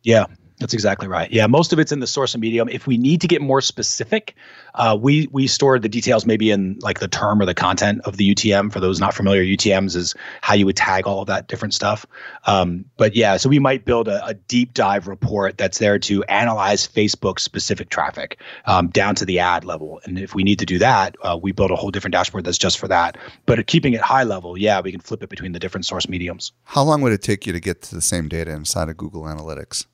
[0.04, 0.26] Yeah,
[0.60, 1.32] that's exactly right.
[1.32, 2.70] Yeah, most of it's in the source and medium.
[2.70, 4.36] If we need to get more specific,
[4.76, 8.18] uh, we we store the details maybe in like the term or the content of
[8.18, 8.72] the UTM.
[8.72, 12.06] For those not familiar, UTM's is how you would tag all of that different stuff.
[12.46, 16.24] Um, but yeah, so we might build a, a, deep dive report that's there to
[16.26, 20.02] analyze Facebook specific traffic um, down to the ad level.
[20.04, 22.58] And if we need to do that, uh, we build a whole different dashboard that's
[22.58, 23.18] just for that.
[23.46, 26.52] But keeping it high level, yeah, we can flip it between the different source mediums.
[26.64, 29.24] How long would it take you to get to the same data inside of Google
[29.24, 29.86] Analytics?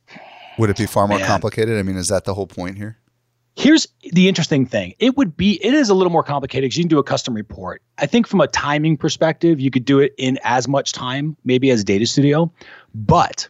[0.60, 1.28] Would it be far more Man.
[1.28, 1.80] complicated?
[1.80, 2.98] I mean, is that the whole point here?
[3.56, 4.93] Here's the interesting thing.
[5.00, 7.34] It would be, it is a little more complicated because you can do a custom
[7.34, 7.82] report.
[7.98, 11.69] I think from a timing perspective, you could do it in as much time, maybe
[11.72, 12.52] as Data Studio.
[12.93, 13.48] But,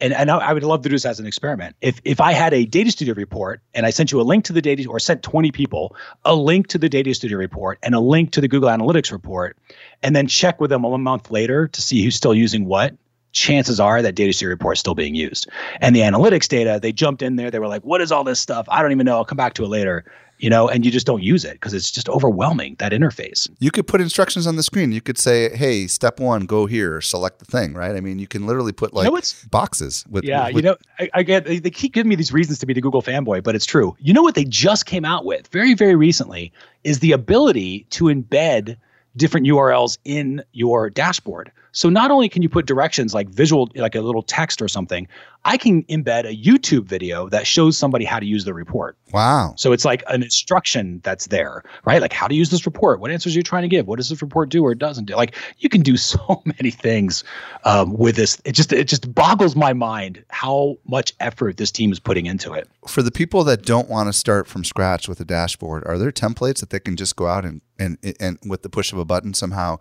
[0.00, 1.76] and, and I would love to do this as an experiment.
[1.80, 4.52] If, if I had a Data Studio report and I sent you a link to
[4.52, 5.94] the data, or sent 20 people
[6.24, 9.58] a link to the Data Studio report and a link to the Google Analytics report,
[10.02, 12.94] and then check with them a month later to see who's still using what,
[13.32, 15.48] chances are that data studio report is still being used.
[15.80, 17.50] And the analytics data, they jumped in there.
[17.50, 18.66] They were like, what is all this stuff?
[18.70, 19.16] I don't even know.
[19.16, 20.04] I'll come back to it later.
[20.38, 23.46] You know, and you just don't use it because it's just overwhelming that interface.
[23.58, 24.90] You could put instructions on the screen.
[24.90, 27.94] You could say, "Hey, step one, go here, select the thing." Right?
[27.94, 30.24] I mean, you can literally put like you know boxes with.
[30.24, 32.72] Yeah, with, you know, I, I get they keep giving me these reasons to be
[32.72, 33.94] the Google fanboy, but it's true.
[34.00, 38.04] You know what they just came out with very, very recently is the ability to
[38.04, 38.78] embed
[39.16, 41.52] different URLs in your dashboard.
[41.72, 45.08] So not only can you put directions like visual, like a little text or something,
[45.44, 48.96] I can embed a YouTube video that shows somebody how to use the report.
[49.12, 49.54] Wow.
[49.56, 52.02] So it's like an instruction that's there, right?
[52.02, 53.00] Like how to use this report.
[53.00, 53.86] What answers you're you trying to give?
[53.86, 55.16] What does this report do or doesn't do?
[55.16, 57.24] Like you can do so many things
[57.64, 58.40] um, with this.
[58.44, 62.52] It just it just boggles my mind how much effort this team is putting into
[62.52, 62.68] it.
[62.86, 66.12] For the people that don't want to start from scratch with a dashboard, are there
[66.12, 69.04] templates that they can just go out and and and with the push of a
[69.04, 69.78] button somehow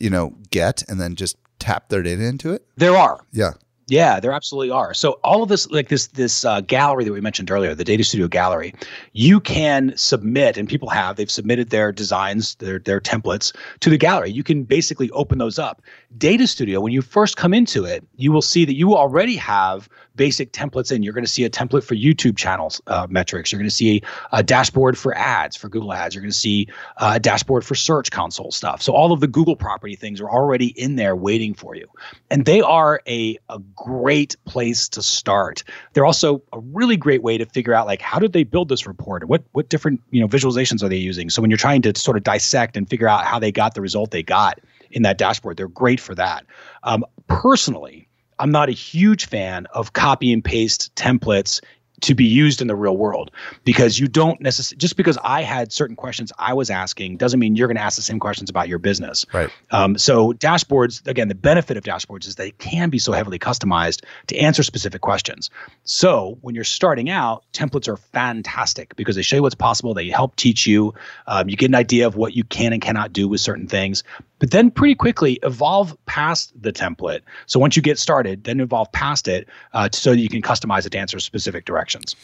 [0.00, 2.66] you know, get and then just tap their data into it?
[2.76, 3.20] There are.
[3.32, 3.52] Yeah.
[3.88, 4.92] Yeah, there absolutely are.
[4.94, 8.02] So all of this, like this, this uh, gallery that we mentioned earlier, the Data
[8.02, 8.74] Studio gallery,
[9.12, 11.14] you can submit, and people have.
[11.14, 14.32] They've submitted their designs, their their templates to the gallery.
[14.32, 15.82] You can basically open those up.
[16.16, 19.88] Data Studio, when you first come into it, you will see that you already have
[20.14, 21.02] basic templates in.
[21.02, 23.52] You're going to see a template for YouTube channels uh, metrics.
[23.52, 24.02] You're going to see
[24.32, 26.14] a, dashboard for ads, for Google Ads.
[26.14, 28.80] You're going to see uh, a dashboard for Search Console stuff.
[28.80, 31.86] So all of the Google property things are already in there waiting for you.
[32.30, 35.64] And they are a, a great place to start.
[35.92, 38.86] They're also a really great way to figure out like how did they build this
[38.86, 39.24] report?
[39.24, 41.30] What what different you know visualizations are they using?
[41.30, 43.80] So when you're trying to sort of dissect and figure out how they got the
[43.80, 44.60] result they got
[44.96, 46.46] in that dashboard, they're great for that.
[46.82, 51.60] Um, personally, I'm not a huge fan of copy and paste templates
[52.02, 53.30] to be used in the real world
[53.64, 57.56] because you don't necessarily just because I had certain questions I was asking doesn't mean
[57.56, 59.24] you're going to ask the same questions about your business.
[59.32, 59.50] Right.
[59.70, 64.04] Um, so dashboards, again, the benefit of dashboards is they can be so heavily customized
[64.28, 65.50] to answer specific questions.
[65.84, 69.94] So when you're starting out, templates are fantastic because they show you what's possible.
[69.94, 70.94] They help teach you.
[71.26, 74.02] Um, you get an idea of what you can and cannot do with certain things
[74.38, 77.20] but then pretty quickly evolve past the template.
[77.46, 80.86] So once you get started, then evolve past it uh, so that you can customize
[80.86, 82.16] it to answer specific directions.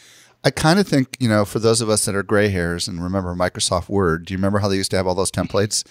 [0.44, 3.02] I kind of think, you know, for those of us that are gray hairs and
[3.02, 5.84] remember Microsoft Word, do you remember how they used to have all those templates?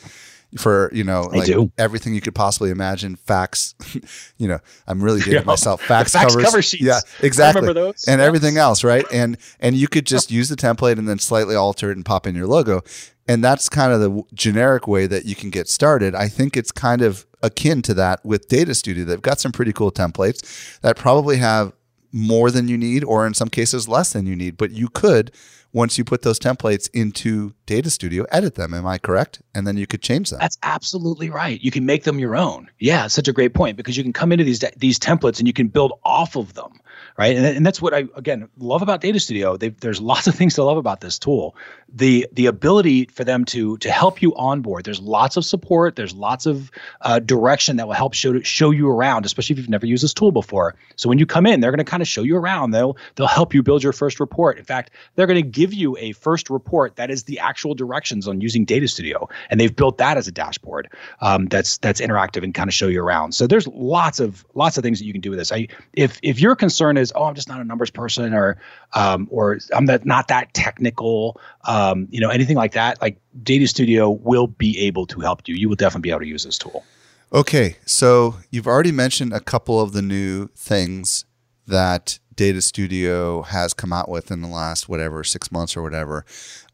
[0.57, 3.73] for you know like everything you could possibly imagine facts
[4.37, 6.83] you know i'm really dating myself facts, facts covers cover sheets.
[6.83, 10.57] yeah exactly remember those and everything else right and and you could just use the
[10.57, 12.81] template and then slightly alter it and pop in your logo
[13.31, 16.13] and that's kind of the generic way that you can get started.
[16.13, 19.05] I think it's kind of akin to that with Data Studio.
[19.05, 21.71] They've got some pretty cool templates that probably have
[22.11, 24.57] more than you need, or in some cases, less than you need.
[24.57, 25.31] But you could,
[25.73, 28.73] once you put those templates into Data Studio, edit them.
[28.73, 29.41] Am I correct?
[29.55, 30.39] And then you could change them.
[30.39, 31.61] That's absolutely right.
[31.61, 32.69] You can make them your own.
[32.79, 35.53] Yeah, such a great point because you can come into these these templates and you
[35.53, 36.80] can build off of them
[37.17, 37.35] right?
[37.35, 39.57] And, and that's what I again love about Data Studio.
[39.57, 41.55] They've, there's lots of things to love about this tool.
[41.93, 44.85] The the ability for them to to help you onboard.
[44.85, 45.95] There's lots of support.
[45.95, 46.71] There's lots of
[47.01, 50.13] uh, direction that will help show show you around, especially if you've never used this
[50.13, 50.75] tool before.
[50.95, 52.71] So when you come in, they're going to kind of show you around.
[52.71, 54.57] They'll they'll help you build your first report.
[54.57, 58.27] In fact, they're going to give you a first report that is the actual directions
[58.27, 60.89] on using Data Studio, and they've built that as a dashboard
[61.21, 63.33] um, that's that's interactive and kind of show you around.
[63.33, 65.51] So there's lots of lots of things that you can do with this.
[65.51, 68.57] I if if your concern is oh I'm just not a numbers person or
[68.93, 73.67] um, or I'm not, not that technical um, you know anything like that like Data
[73.67, 75.55] Studio will be able to help you.
[75.55, 76.85] You will definitely be able to use this tool.
[77.33, 81.25] Okay, so you've already mentioned a couple of the new things
[81.67, 86.25] that Data Studio has come out with in the last whatever six months or whatever.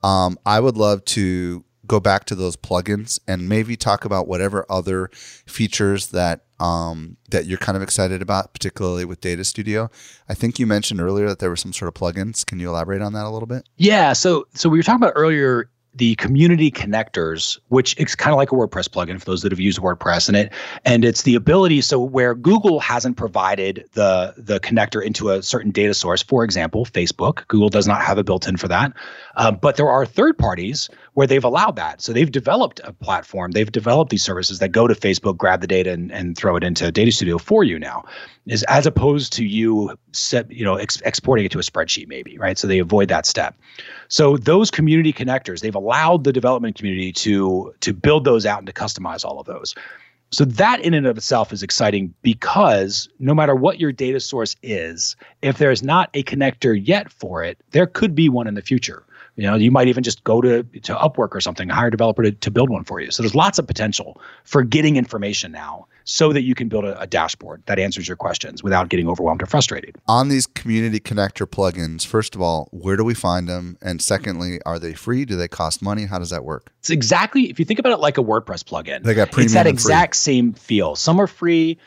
[0.03, 4.65] Um, I would love to go back to those plugins and maybe talk about whatever
[4.69, 5.09] other
[5.45, 9.89] features that um, that you're kind of excited about, particularly with Data Studio.
[10.27, 12.45] I think you mentioned earlier that there were some sort of plugins.
[12.45, 13.67] Can you elaborate on that a little bit?
[13.77, 14.13] Yeah.
[14.13, 18.51] So so we were talking about earlier the community connectors, which is kind of like
[18.51, 20.53] a WordPress plugin for those that have used WordPress, and it
[20.85, 21.81] and it's the ability.
[21.81, 26.85] So where Google hasn't provided the the connector into a certain data source, for example,
[26.85, 28.93] Facebook, Google does not have a built-in for that,
[29.37, 32.01] uh, but there are third parties where they've allowed that.
[32.01, 35.67] So they've developed a platform, they've developed these services that go to Facebook, grab the
[35.67, 38.03] data, and, and throw it into Data Studio for you now,
[38.47, 42.37] is as opposed to you set, you know ex- exporting it to a spreadsheet maybe,
[42.37, 42.57] right?
[42.57, 43.55] So they avoid that step.
[44.09, 48.67] So those community connectors, they've allowed the development community to to build those out and
[48.67, 49.75] to customize all of those.
[50.31, 54.57] So that in and of itself is exciting because no matter what your data source
[54.61, 58.61] is, if there's not a connector yet for it, there could be one in the
[58.61, 59.05] future.
[59.37, 62.23] You know, you might even just go to to Upwork or something, hire a developer
[62.23, 63.11] to, to build one for you.
[63.11, 66.99] So there's lots of potential for getting information now so that you can build a,
[67.01, 69.93] a, dashboard that answers your questions without getting overwhelmed or frustrated.
[70.07, 73.77] On these community connector plugins, first of all, where do we find them?
[73.81, 75.25] And secondly, are they free?
[75.25, 76.05] Do they cost money?
[76.05, 76.71] How does that work?
[76.79, 79.03] It's exactly if you think about it like a WordPress plugin.
[79.03, 79.47] They got premium.
[79.47, 80.95] It's that exact same feel.
[80.95, 81.77] Some are free,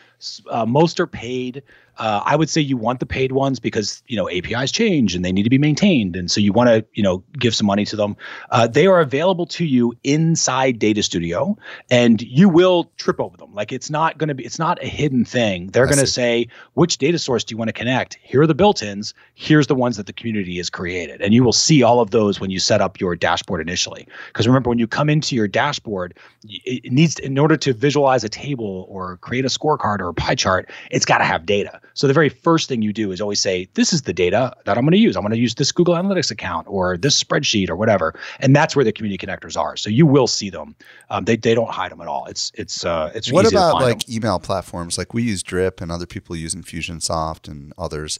[0.50, 1.62] uh, most are paid.
[1.98, 5.22] Uh, I would say you want the paid ones because you know APIs change and
[5.22, 7.84] they need to be maintained, and so you want to you know give some money
[7.84, 8.16] to them.
[8.50, 11.58] Uh, they are available to you inside Data Studio,
[11.90, 13.52] and you will trip over them.
[13.54, 15.66] Like it's not going to be, it's not a hidden thing.
[15.68, 18.18] They're going to say which data source do you want to connect.
[18.22, 19.12] Here are the built-ins.
[19.34, 22.40] Here's the ones that the community has created, and you will see all of those
[22.40, 24.08] when you set up your dashboard initially.
[24.28, 28.28] Because remember, when you come into your dashboard, it needs in order to visualize a
[28.30, 31.80] table or create a scorecard or a pie chart, it's got to have data.
[31.94, 34.76] So the very first thing you do is always say, this is the data that
[34.76, 35.16] I'm going to use.
[35.16, 38.14] I'm going to use this Google Analytics account or this spreadsheet or whatever.
[38.38, 39.76] And that's where the community connectors are.
[39.76, 40.74] So you will see them.
[41.10, 42.26] Um, they, they don't hide them at all.
[42.26, 44.14] It's, it's, uh, it's what about like them.
[44.14, 44.98] email platforms?
[44.98, 48.18] Like we use Drip and other people use Infusionsoft and others.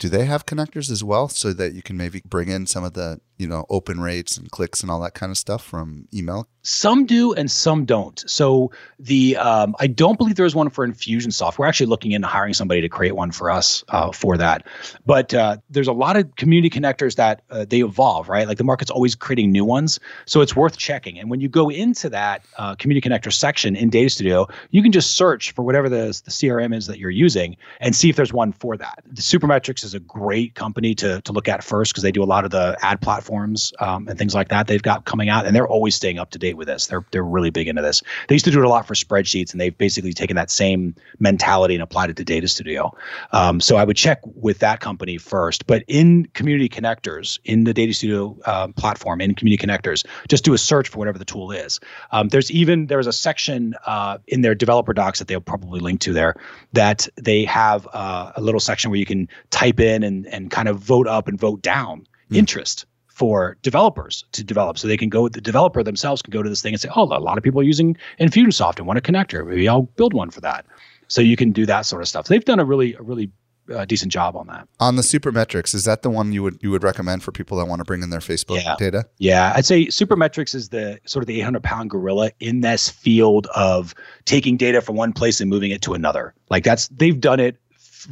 [0.00, 2.94] Do they have connectors as well so that you can maybe bring in some of
[2.94, 6.48] the you know open rates and clicks and all that kind of stuff from email?
[6.62, 8.22] Some do and some don't.
[8.28, 12.54] So the um, i don't believe there's one for infusionsoft we're actually looking into hiring
[12.54, 14.66] somebody to create one for us uh, for that.
[15.04, 18.48] But uh, there's a lot of community connectors that uh, they evolve right?
[18.48, 20.00] Like the market's always creating new ones.
[20.24, 21.18] So it's worth checking.
[21.18, 24.92] And when you go into that uh, community connector section in data studio you can
[24.92, 28.32] just search for whatever the, the crm is that you're using and see if there's
[28.32, 29.02] one for that.
[29.06, 32.24] The supermetrics is a great company to, to look at first because they do a
[32.24, 35.54] lot of the ad platforms um, and things like that they've got coming out, and
[35.54, 36.86] they're always staying up to date with this.
[36.86, 38.02] They're they're really big into this.
[38.28, 40.94] They used to do it a lot for spreadsheets, and they've basically taken that same
[41.18, 42.94] mentality and applied it to Data Studio.
[43.32, 45.66] Um, so I would check with that company first.
[45.66, 50.54] But in Community Connectors, in the Data Studio uh, platform, in Community Connectors, just do
[50.54, 51.80] a search for whatever the tool is.
[52.12, 56.00] Um, there's even there's a section uh, in their developer docs that they'll probably link
[56.00, 56.34] to there
[56.72, 60.68] that they have uh, a little section where you can type in and and kind
[60.68, 62.36] of vote up and vote down mm.
[62.36, 62.86] interest
[63.20, 64.78] for developers to develop.
[64.78, 67.02] So they can go, the developer themselves can go to this thing and say, oh,
[67.02, 69.46] a lot of people are using Infusionsoft and want a connector.
[69.46, 70.64] Maybe I'll build one for that.
[71.08, 72.28] So you can do that sort of stuff.
[72.28, 73.30] They've done a really, a really
[73.70, 74.66] uh, decent job on that.
[74.80, 77.66] On the Supermetrics, is that the one you would you would recommend for people that
[77.66, 78.74] want to bring in their Facebook yeah.
[78.78, 79.04] data?
[79.18, 83.48] Yeah, I'd say Supermetrics is the sort of the 800 pound gorilla in this field
[83.54, 86.34] of taking data from one place and moving it to another.
[86.48, 87.56] Like that's they've done it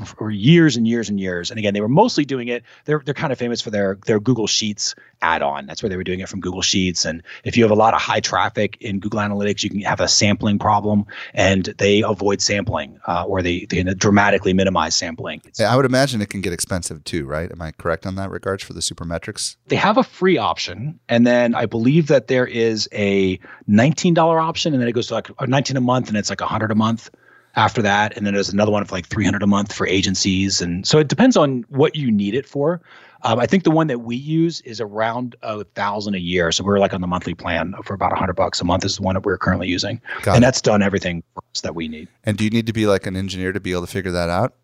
[0.04, 1.50] for years and years and years.
[1.50, 2.62] And again, they were mostly doing it.
[2.84, 5.66] They're they're kind of famous for their their Google Sheets add-on.
[5.66, 7.04] That's where they were doing it from Google Sheets.
[7.04, 10.00] And if you have a lot of high traffic in Google Analytics, you can have
[10.00, 15.42] a sampling problem, and they avoid sampling uh, or they they dramatically minimize sampling.
[15.58, 17.50] Yeah, I would imagine it can get expensive too, right?
[17.50, 19.56] Am I correct on that regards for the Supermetrics?
[19.66, 24.72] They have a free option, and then I believe that there is a $19 option,
[24.72, 27.10] and then it goes to like 19 a month, and it's like 100 a month
[27.56, 30.86] after that and then there's another one for like 300 a month for agencies and
[30.86, 32.80] so it depends on what you need it for.
[33.24, 36.62] Um, i think the one that we use is around a thousand a year so
[36.62, 39.02] we're like on the monthly plan for about a 100 bucks a month is the
[39.02, 40.00] one that we're currently using.
[40.22, 40.46] Got and it.
[40.46, 42.08] that's done everything for us that we need.
[42.24, 44.28] And do you need to be like an engineer to be able to figure that
[44.28, 44.54] out?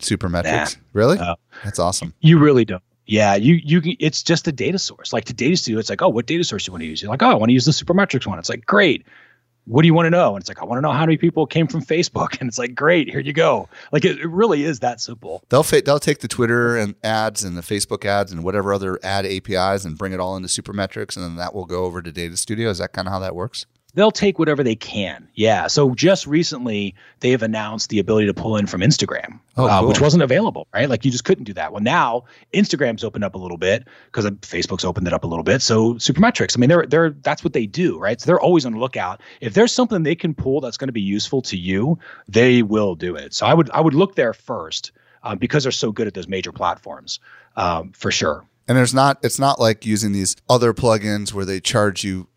[0.00, 1.18] Supermetrics nah, really?
[1.18, 2.14] Uh, that's awesome.
[2.20, 2.82] You really don't.
[3.06, 5.12] Yeah, you you it's just a data source.
[5.12, 7.02] Like to data studio, it's like, oh, what data source do you want to use?
[7.02, 8.38] You're like, oh, I want to use the Supermetrics one.
[8.38, 9.04] It's like, great
[9.64, 10.34] what do you want to know?
[10.34, 12.28] And it's like, I want to know how many people came from Facebook.
[12.40, 13.68] And it's like, great, here you go.
[13.92, 15.42] Like it, it really is that simple.
[15.50, 18.98] They'll fa- they'll take the Twitter and ads and the Facebook ads and whatever other
[19.02, 22.10] ad APIs and bring it all into Supermetrics, and then that will go over to
[22.10, 22.70] Data Studio.
[22.70, 23.66] Is that kind of how that works?
[23.94, 25.28] They'll take whatever they can.
[25.34, 25.66] Yeah.
[25.66, 29.86] So just recently, they have announced the ability to pull in from Instagram, oh, uh,
[29.86, 30.88] which wasn't available, right?
[30.88, 31.72] Like you just couldn't do that.
[31.72, 32.24] Well, now
[32.54, 35.62] Instagram's opened up a little bit because Facebook's opened it up a little bit.
[35.62, 38.20] So Supermetrics, I mean, they're they're that's what they do, right?
[38.20, 39.20] So they're always on the lookout.
[39.40, 42.94] If there's something they can pull that's going to be useful to you, they will
[42.94, 43.34] do it.
[43.34, 46.28] So I would I would look there first uh, because they're so good at those
[46.28, 47.20] major platforms,
[47.56, 48.44] um, for sure.
[48.68, 52.28] And there's not it's not like using these other plugins where they charge you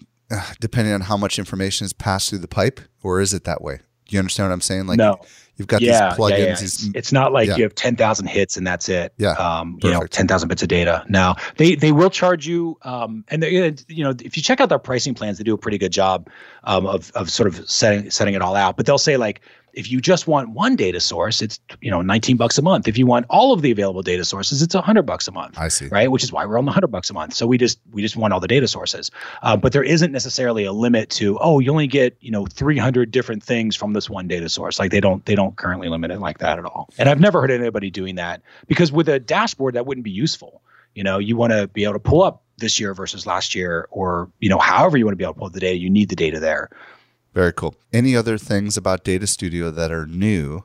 [0.59, 3.79] depending on how much information is passed through the pipe, or is it that way?
[4.07, 4.87] Do you understand what I'm saying?
[4.87, 5.17] Like, no.
[5.55, 6.29] you've got yeah, these plugins.
[6.29, 6.51] Yeah, yeah.
[6.51, 9.13] It's, it's, not like you have 10,000 hits and that's it.
[9.17, 9.31] Yeah.
[9.31, 11.05] Um, you know, 10,000 bits of data.
[11.07, 12.77] Now they, they will charge you.
[12.81, 15.57] Um, and they, you know, if you check out their pricing plans, they do a
[15.57, 16.29] pretty good job
[16.65, 19.41] um, of, of sort of setting, setting it all out, but they'll say like,
[19.73, 22.87] if you just want one data source, it's you know 19 bucks a month.
[22.87, 25.57] If you want all of the available data sources, it's 100 bucks a month.
[25.57, 25.87] I see.
[25.87, 27.33] Right, which is why we're on the 100 bucks a month.
[27.33, 29.11] So we just we just want all the data sources.
[29.41, 33.11] Uh, but there isn't necessarily a limit to oh you only get you know 300
[33.11, 34.79] different things from this one data source.
[34.79, 36.89] Like they don't they don't currently limit it like that at all.
[36.97, 40.61] And I've never heard anybody doing that because with a dashboard that wouldn't be useful.
[40.95, 43.87] You know, you want to be able to pull up this year versus last year,
[43.89, 45.77] or you know, however you want to be able to pull the data.
[45.77, 46.69] You need the data there.
[47.33, 47.75] Very cool.
[47.91, 50.63] Any other things about Data Studio that are new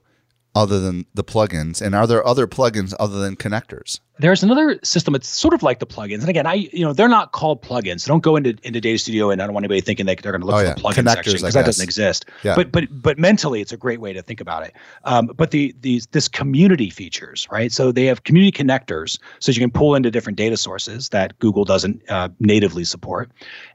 [0.58, 1.80] other than the plugins?
[1.80, 4.00] And are there other plugins other than connectors?
[4.20, 5.14] There's another system.
[5.14, 6.20] It's sort of like the plugins.
[6.20, 8.00] And again, I you know they're not called plugins.
[8.00, 10.32] So don't go into into Data Studio and I don't want anybody thinking that they're
[10.32, 10.74] going to look oh, for yeah.
[10.74, 12.26] the plugin section because that doesn't exist.
[12.42, 12.56] Yeah.
[12.56, 14.74] But but but mentally, it's a great way to think about it.
[15.04, 17.70] Um, but the these this community features, right?
[17.70, 21.64] So they have community connectors, so you can pull into different data sources that Google
[21.64, 23.30] doesn't uh, natively support.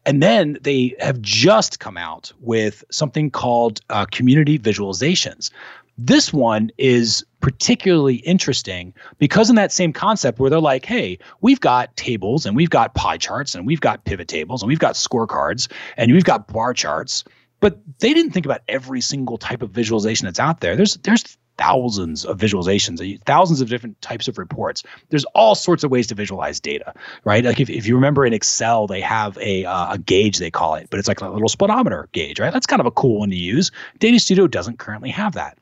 [0.06, 5.52] And then they have just come out with something called uh, community visualizations.
[5.98, 11.60] This one is particularly interesting because in that same concept where they're like, hey, we've
[11.60, 14.96] got tables and we've got pie charts and we've got pivot tables and we've got
[14.96, 17.24] scorecards and we've got bar charts,
[17.60, 20.76] but they didn't think about every single type of visualization that's out there.
[20.76, 24.84] There's there's thousands of visualizations, thousands of different types of reports.
[25.10, 26.94] There's all sorts of ways to visualize data,
[27.26, 27.44] right?
[27.44, 30.76] Like if, if you remember in Excel, they have a, uh, a gauge, they call
[30.76, 32.52] it, but it's like a little speedometer gauge, right?
[32.52, 33.72] That's kind of a cool one to use.
[34.00, 35.60] Data Studio doesn't currently have that.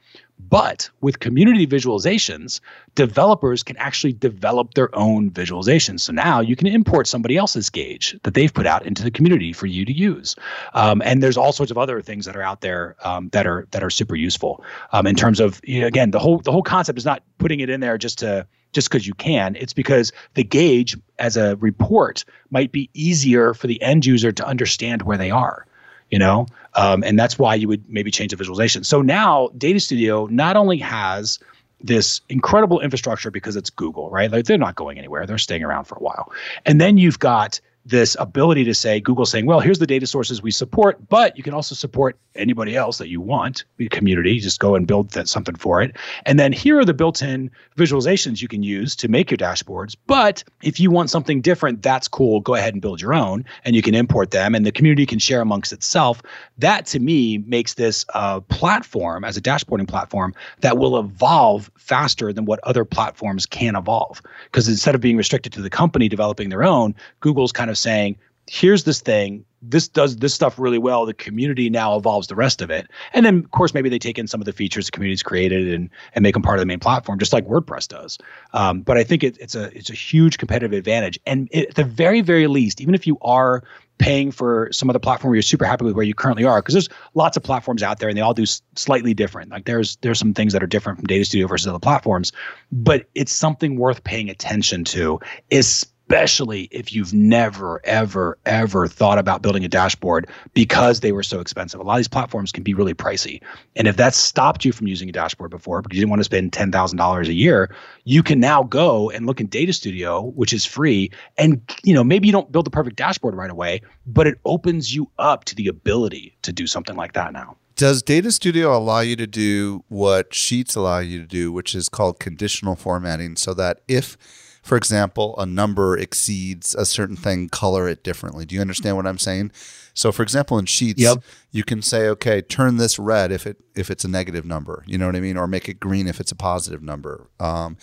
[0.50, 2.60] But with community visualizations,
[2.96, 6.02] developers can actually develop their own visualizations.
[6.02, 9.54] So now you can import somebody else's gauge that they've put out into the community
[9.54, 10.36] for you to use.
[10.74, 13.68] Um, and there's all sorts of other things that are out there um, that are
[13.72, 16.64] that are super useful um, in terms of you know, again the whole the whole
[16.64, 19.56] concept is not putting it in there just to just because you can.
[19.56, 24.46] It's because the gauge as a report might be easier for the end user to
[24.46, 25.66] understand where they are
[26.12, 26.46] you know
[26.76, 28.84] um, and that's why you would maybe change the visualization.
[28.84, 31.40] So now data studio not only has
[31.84, 34.32] this incredible infrastructure because it's google right?
[34.32, 35.26] Like they're not going anywhere.
[35.26, 36.32] They're staying around for a while.
[36.66, 40.42] And then you've got this ability to say Google saying, well, here's the data sources
[40.42, 44.60] we support, but you can also support anybody else that you want, the community, just
[44.60, 45.96] go and build that, something for it.
[46.26, 49.96] And then here are the built-in visualizations you can use to make your dashboards.
[50.08, 52.40] But if you want something different, that's cool.
[52.40, 55.20] Go ahead and build your own and you can import them and the community can
[55.20, 56.22] share amongst itself.
[56.58, 62.32] That to me makes this a platform as a dashboarding platform that will evolve faster
[62.32, 64.22] than what other platforms can evolve.
[64.46, 68.18] Because instead of being restricted to the company developing their own, Google's kind of saying,
[68.50, 69.46] here's this thing.
[69.62, 71.06] This does this stuff really well.
[71.06, 72.90] The community now evolves the rest of it.
[73.14, 75.74] And then of course maybe they take in some of the features the community's created
[75.74, 78.18] and and make them part of the main platform just like wordpress does.
[78.54, 81.20] Um, but i think it, it's a it's a huge competitive advantage.
[81.26, 83.64] And it, at the very very least even if you are
[84.00, 86.74] paying for some other platform where you're super happy with where you currently are because
[86.74, 89.52] there's lots of platforms out there and they all do s- slightly different.
[89.52, 92.32] Like there's there's some things that are different from data studio versus other platforms
[92.72, 95.20] but it's something worth paying attention to
[95.52, 101.24] is especially if you've never, ever, ever thought about building a dashboard because they were
[101.24, 101.80] so expensive.
[101.80, 103.42] A lot of these platforms can be really pricey.
[103.78, 106.26] And if that stopped you from using a dashboard before because you didn't want to
[106.26, 110.66] spend $10,000 a year, you can now go and look in Data Studio, which is
[110.66, 111.10] free.
[111.38, 114.94] And, you know, maybe you don't build the perfect dashboard right away, but it opens
[114.94, 117.56] you up to the ability to do something like that now.
[117.78, 121.88] Does Data Studio allow you to do what Sheets allow you to do, which is
[121.88, 124.18] called conditional formatting, so that if
[124.62, 128.46] for example, a number exceeds a certain thing, color it differently.
[128.46, 129.52] Do you understand what I'm saying?
[129.94, 131.18] So, for example, in Sheets, yep.
[131.52, 134.84] you can say, okay, turn this red if it if it's a negative number.
[134.88, 137.30] You know what I mean, or make it green if it's a positive number.
[137.40, 137.78] Um,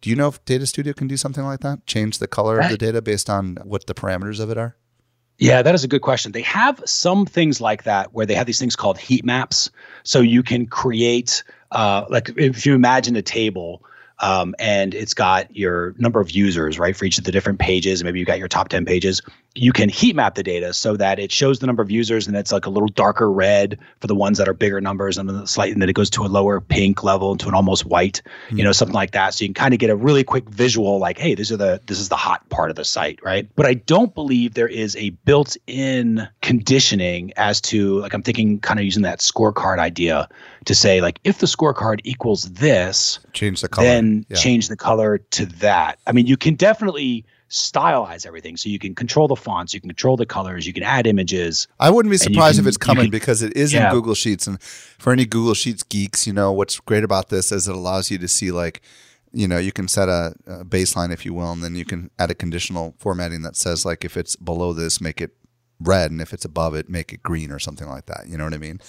[0.00, 1.86] do you know if Data Studio can do something like that?
[1.86, 4.76] Change the color of the data based on what the parameters of it are?
[5.38, 6.32] Yeah, that is a good question.
[6.32, 9.70] They have some things like that where they have these things called heat maps.
[10.02, 13.82] So you can create, uh, like if you imagine a table
[14.20, 18.04] um, and it's got your number of users, right, for each of the different pages.
[18.04, 19.22] Maybe you got your top 10 pages.
[19.56, 22.36] You can heat map the data so that it shows the number of users and
[22.36, 25.44] it's like a little darker red for the ones that are bigger numbers and then
[25.46, 28.58] slightly, and then it goes to a lower pink level to an almost white, mm-hmm.
[28.58, 29.34] you know, something like that.
[29.34, 31.80] So you can kind of get a really quick visual like, hey, these are the,
[31.86, 33.48] this is the hot part of the site, right?
[33.56, 38.60] But I don't believe there is a built in conditioning as to, like, I'm thinking
[38.60, 40.28] kind of using that scorecard idea
[40.66, 43.86] to say, like, if the scorecard equals this, change the color.
[43.86, 44.36] Then yeah.
[44.36, 45.98] change the color to that.
[46.06, 48.56] I mean, you can definitely stylize everything.
[48.56, 51.68] So you can control the fonts, you can control the colors, you can add images.
[51.78, 53.88] I wouldn't be surprised can, if it's coming can, because it is yeah.
[53.88, 54.46] in Google Sheets.
[54.46, 58.10] And for any Google Sheets geeks, you know, what's great about this is it allows
[58.10, 58.80] you to see like,
[59.32, 62.10] you know, you can set a, a baseline, if you will, and then you can
[62.18, 65.32] add a conditional formatting that says like if it's below this, make it
[65.80, 68.26] red, and if it's above it, make it green or something like that.
[68.28, 68.80] You know what I mean?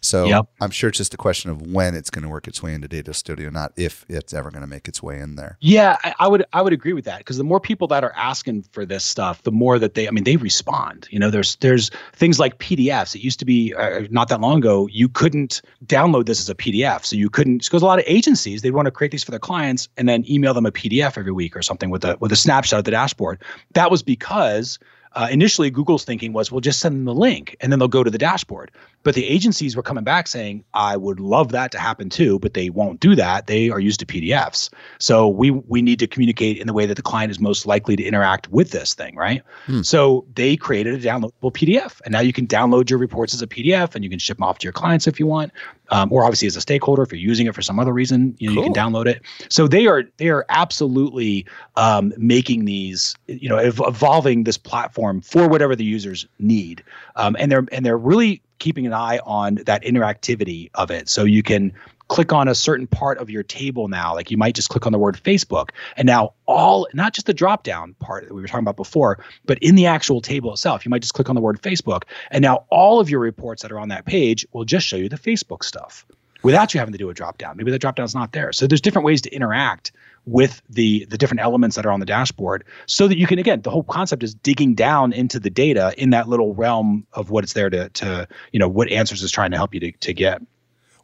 [0.00, 0.46] So yep.
[0.60, 2.88] I'm sure it's just a question of when it's going to work its way into
[2.88, 5.58] Data Studio, not if it's ever going to make its way in there.
[5.60, 8.12] Yeah, I, I would I would agree with that because the more people that are
[8.16, 11.08] asking for this stuff, the more that they I mean they respond.
[11.10, 13.14] You know, there's there's things like PDFs.
[13.14, 16.54] It used to be uh, not that long ago you couldn't download this as a
[16.54, 19.30] PDF, so you couldn't because a lot of agencies they want to create these for
[19.30, 22.32] their clients and then email them a PDF every week or something with a with
[22.32, 23.42] a snapshot of the dashboard.
[23.72, 24.78] That was because
[25.12, 28.04] uh, initially Google's thinking was, we'll just send them the link and then they'll go
[28.04, 28.70] to the dashboard.
[29.04, 32.54] But the agencies were coming back saying, I would love that to happen too, but
[32.54, 33.46] they won't do that.
[33.46, 34.70] They are used to PDFs.
[34.98, 37.96] So we we need to communicate in the way that the client is most likely
[37.96, 39.42] to interact with this thing, right?
[39.66, 39.82] Hmm.
[39.82, 42.00] So they created a downloadable PDF.
[42.04, 44.44] And now you can download your reports as a PDF and you can ship them
[44.44, 45.52] off to your clients if you want.
[45.90, 48.48] Um, or obviously as a stakeholder, if you're using it for some other reason, you
[48.48, 48.64] know, cool.
[48.64, 49.22] you can download it.
[49.48, 51.46] So they are they are absolutely
[51.76, 56.82] um, making these, you know, ev- evolving this platform for whatever the users need,
[57.16, 61.08] um, and they're and they're really keeping an eye on that interactivity of it.
[61.08, 61.72] So you can
[62.08, 64.14] click on a certain part of your table now.
[64.14, 65.70] Like you might just click on the word Facebook.
[65.96, 69.22] And now all, not just the drop down part that we were talking about before,
[69.44, 72.04] but in the actual table itself, you might just click on the word Facebook.
[72.30, 75.08] And now all of your reports that are on that page will just show you
[75.08, 76.06] the Facebook stuff
[76.42, 77.56] without you having to do a drop down.
[77.56, 78.52] Maybe the drop down is not there.
[78.52, 79.92] So there's different ways to interact
[80.28, 83.62] with the the different elements that are on the dashboard so that you can again
[83.62, 87.44] the whole concept is digging down into the data in that little realm of what
[87.44, 90.12] it's there to to you know what answers is trying to help you to, to
[90.12, 90.42] get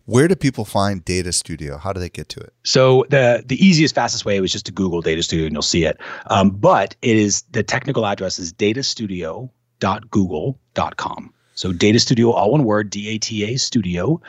[0.06, 1.78] Where do people find Data Studio?
[1.78, 2.52] How do they get to it?
[2.62, 5.84] So the the easiest, fastest way was just to Google Data Studio and you'll see
[5.84, 5.98] it.
[6.26, 11.34] Um, but it is the technical address is datastudio.google.com.
[11.54, 14.20] So Data Studio, all one word, D-A-T-A Studio,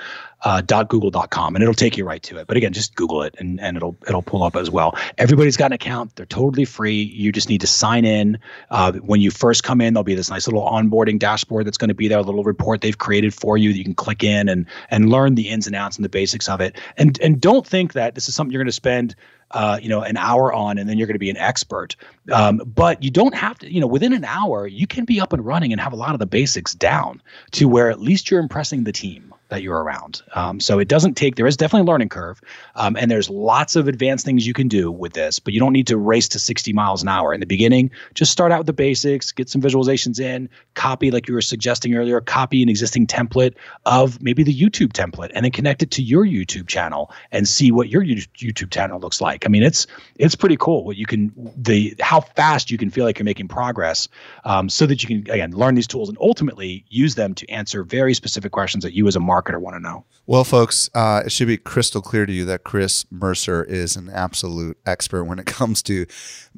[0.43, 2.45] uh, .google.com, and it'll take you right to it.
[2.45, 4.95] But again, just Google it, and, and it'll it'll pull up as well.
[5.17, 7.01] Everybody's got an account; they're totally free.
[7.01, 8.37] You just need to sign in.
[8.69, 11.89] Uh, when you first come in, there'll be this nice little onboarding dashboard that's going
[11.89, 14.47] to be there, a little report they've created for you that you can click in
[14.47, 16.75] and and learn the ins and outs and the basics of it.
[16.95, 19.15] And and don't think that this is something you're going to spend
[19.55, 21.95] uh, you know, an hour on, and then you're going to be an expert.
[22.31, 25.31] Um, but you don't have to, you know, within an hour, you can be up
[25.31, 28.41] and running and have a lot of the basics down to where at least you're
[28.41, 30.23] impressing the team that you're around.
[30.33, 32.41] Um, so it doesn't take, there is definitely a learning curve.
[32.75, 35.73] Um, and there's lots of advanced things you can do with this, but you don't
[35.73, 37.33] need to race to 60 miles an hour.
[37.33, 41.27] In the beginning, just start out with the basics, get some visualizations in, copy, like
[41.27, 43.53] you were suggesting earlier, copy an existing template
[43.85, 47.71] of maybe the YouTube template and then connect it to your YouTube channel and see
[47.71, 49.45] what your YouTube channel looks like.
[49.45, 49.85] I mean, it's,
[50.15, 53.47] it's pretty cool what you can, the, how fast you can feel like you're making
[53.47, 54.07] progress
[54.43, 57.83] um, so that you can, again, learn these tools and ultimately use them to answer
[57.83, 60.05] very specific questions that you as a marketer marketer want to know.
[60.27, 64.09] Well, folks, uh, it should be crystal clear to you that Chris Mercer is an
[64.09, 66.07] absolute expert when it comes to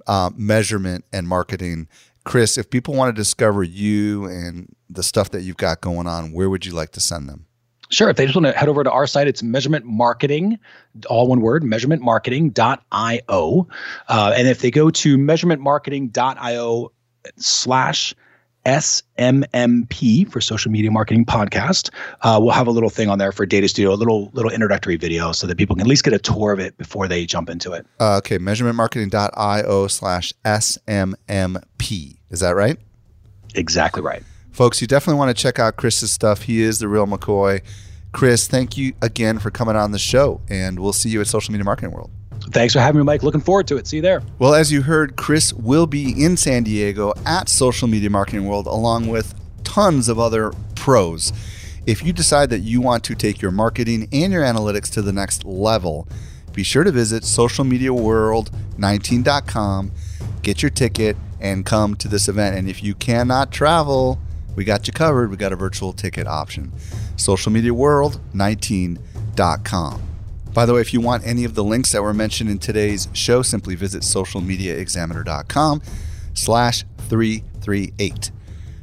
[0.07, 1.87] uh, measurement and marketing.
[2.23, 6.31] Chris, if people want to discover you and the stuff that you've got going on,
[6.31, 7.45] where would you like to send them?
[7.89, 8.09] Sure.
[8.09, 10.59] If they just want to head over to our site, it's measurement marketing,
[11.09, 13.67] all one word, measurementmarketing.io.
[14.09, 16.91] Uh, and if they go to measurementmarketing.io
[17.37, 18.13] slash
[18.67, 21.89] SMMP for Social Media Marketing Podcast.
[22.21, 24.97] Uh, we'll have a little thing on there for Data Studio, a little little introductory
[24.97, 27.49] video, so that people can at least get a tour of it before they jump
[27.49, 27.87] into it.
[27.99, 32.17] Uh, okay, measurementmarketing.io slash SMMP.
[32.29, 32.77] Is that right?
[33.55, 34.21] Exactly right.
[34.51, 36.43] Folks, you definitely want to check out Chris's stuff.
[36.43, 37.61] He is the real McCoy.
[38.11, 41.51] Chris, thank you again for coming on the show, and we'll see you at Social
[41.53, 42.11] Media Marketing World.
[42.51, 43.23] Thanks for having me, Mike.
[43.23, 43.87] Looking forward to it.
[43.87, 44.23] See you there.
[44.39, 48.67] Well, as you heard, Chris will be in San Diego at Social Media Marketing World
[48.67, 49.33] along with
[49.63, 51.33] tons of other pros.
[51.85, 55.13] If you decide that you want to take your marketing and your analytics to the
[55.13, 56.07] next level,
[56.53, 59.91] be sure to visit socialmediaworld19.com,
[60.41, 62.57] get your ticket, and come to this event.
[62.57, 64.19] And if you cannot travel,
[64.55, 65.29] we got you covered.
[65.29, 66.71] We got a virtual ticket option.
[67.15, 70.06] Socialmediaworld19.com.
[70.57, 73.07] By the way, if you want any of the links that were mentioned in today's
[73.13, 75.83] show, simply visit socialmediaexaminer.com
[76.33, 78.31] slash 338.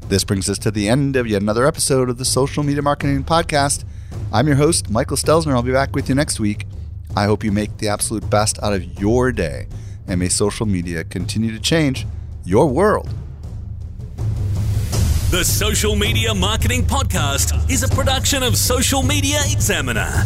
[0.06, 3.24] This brings us to the end of yet another episode of the Social Media Marketing
[3.24, 3.82] Podcast.
[4.32, 5.52] I'm your host, Michael Stelzner.
[5.52, 6.64] I'll be back with you next week.
[7.16, 9.66] I hope you make the absolute best out of your day,
[10.06, 12.06] and may social media continue to change
[12.44, 13.12] your world.
[15.32, 20.22] The Social Media Marketing Podcast is a production of Social Media Examiner.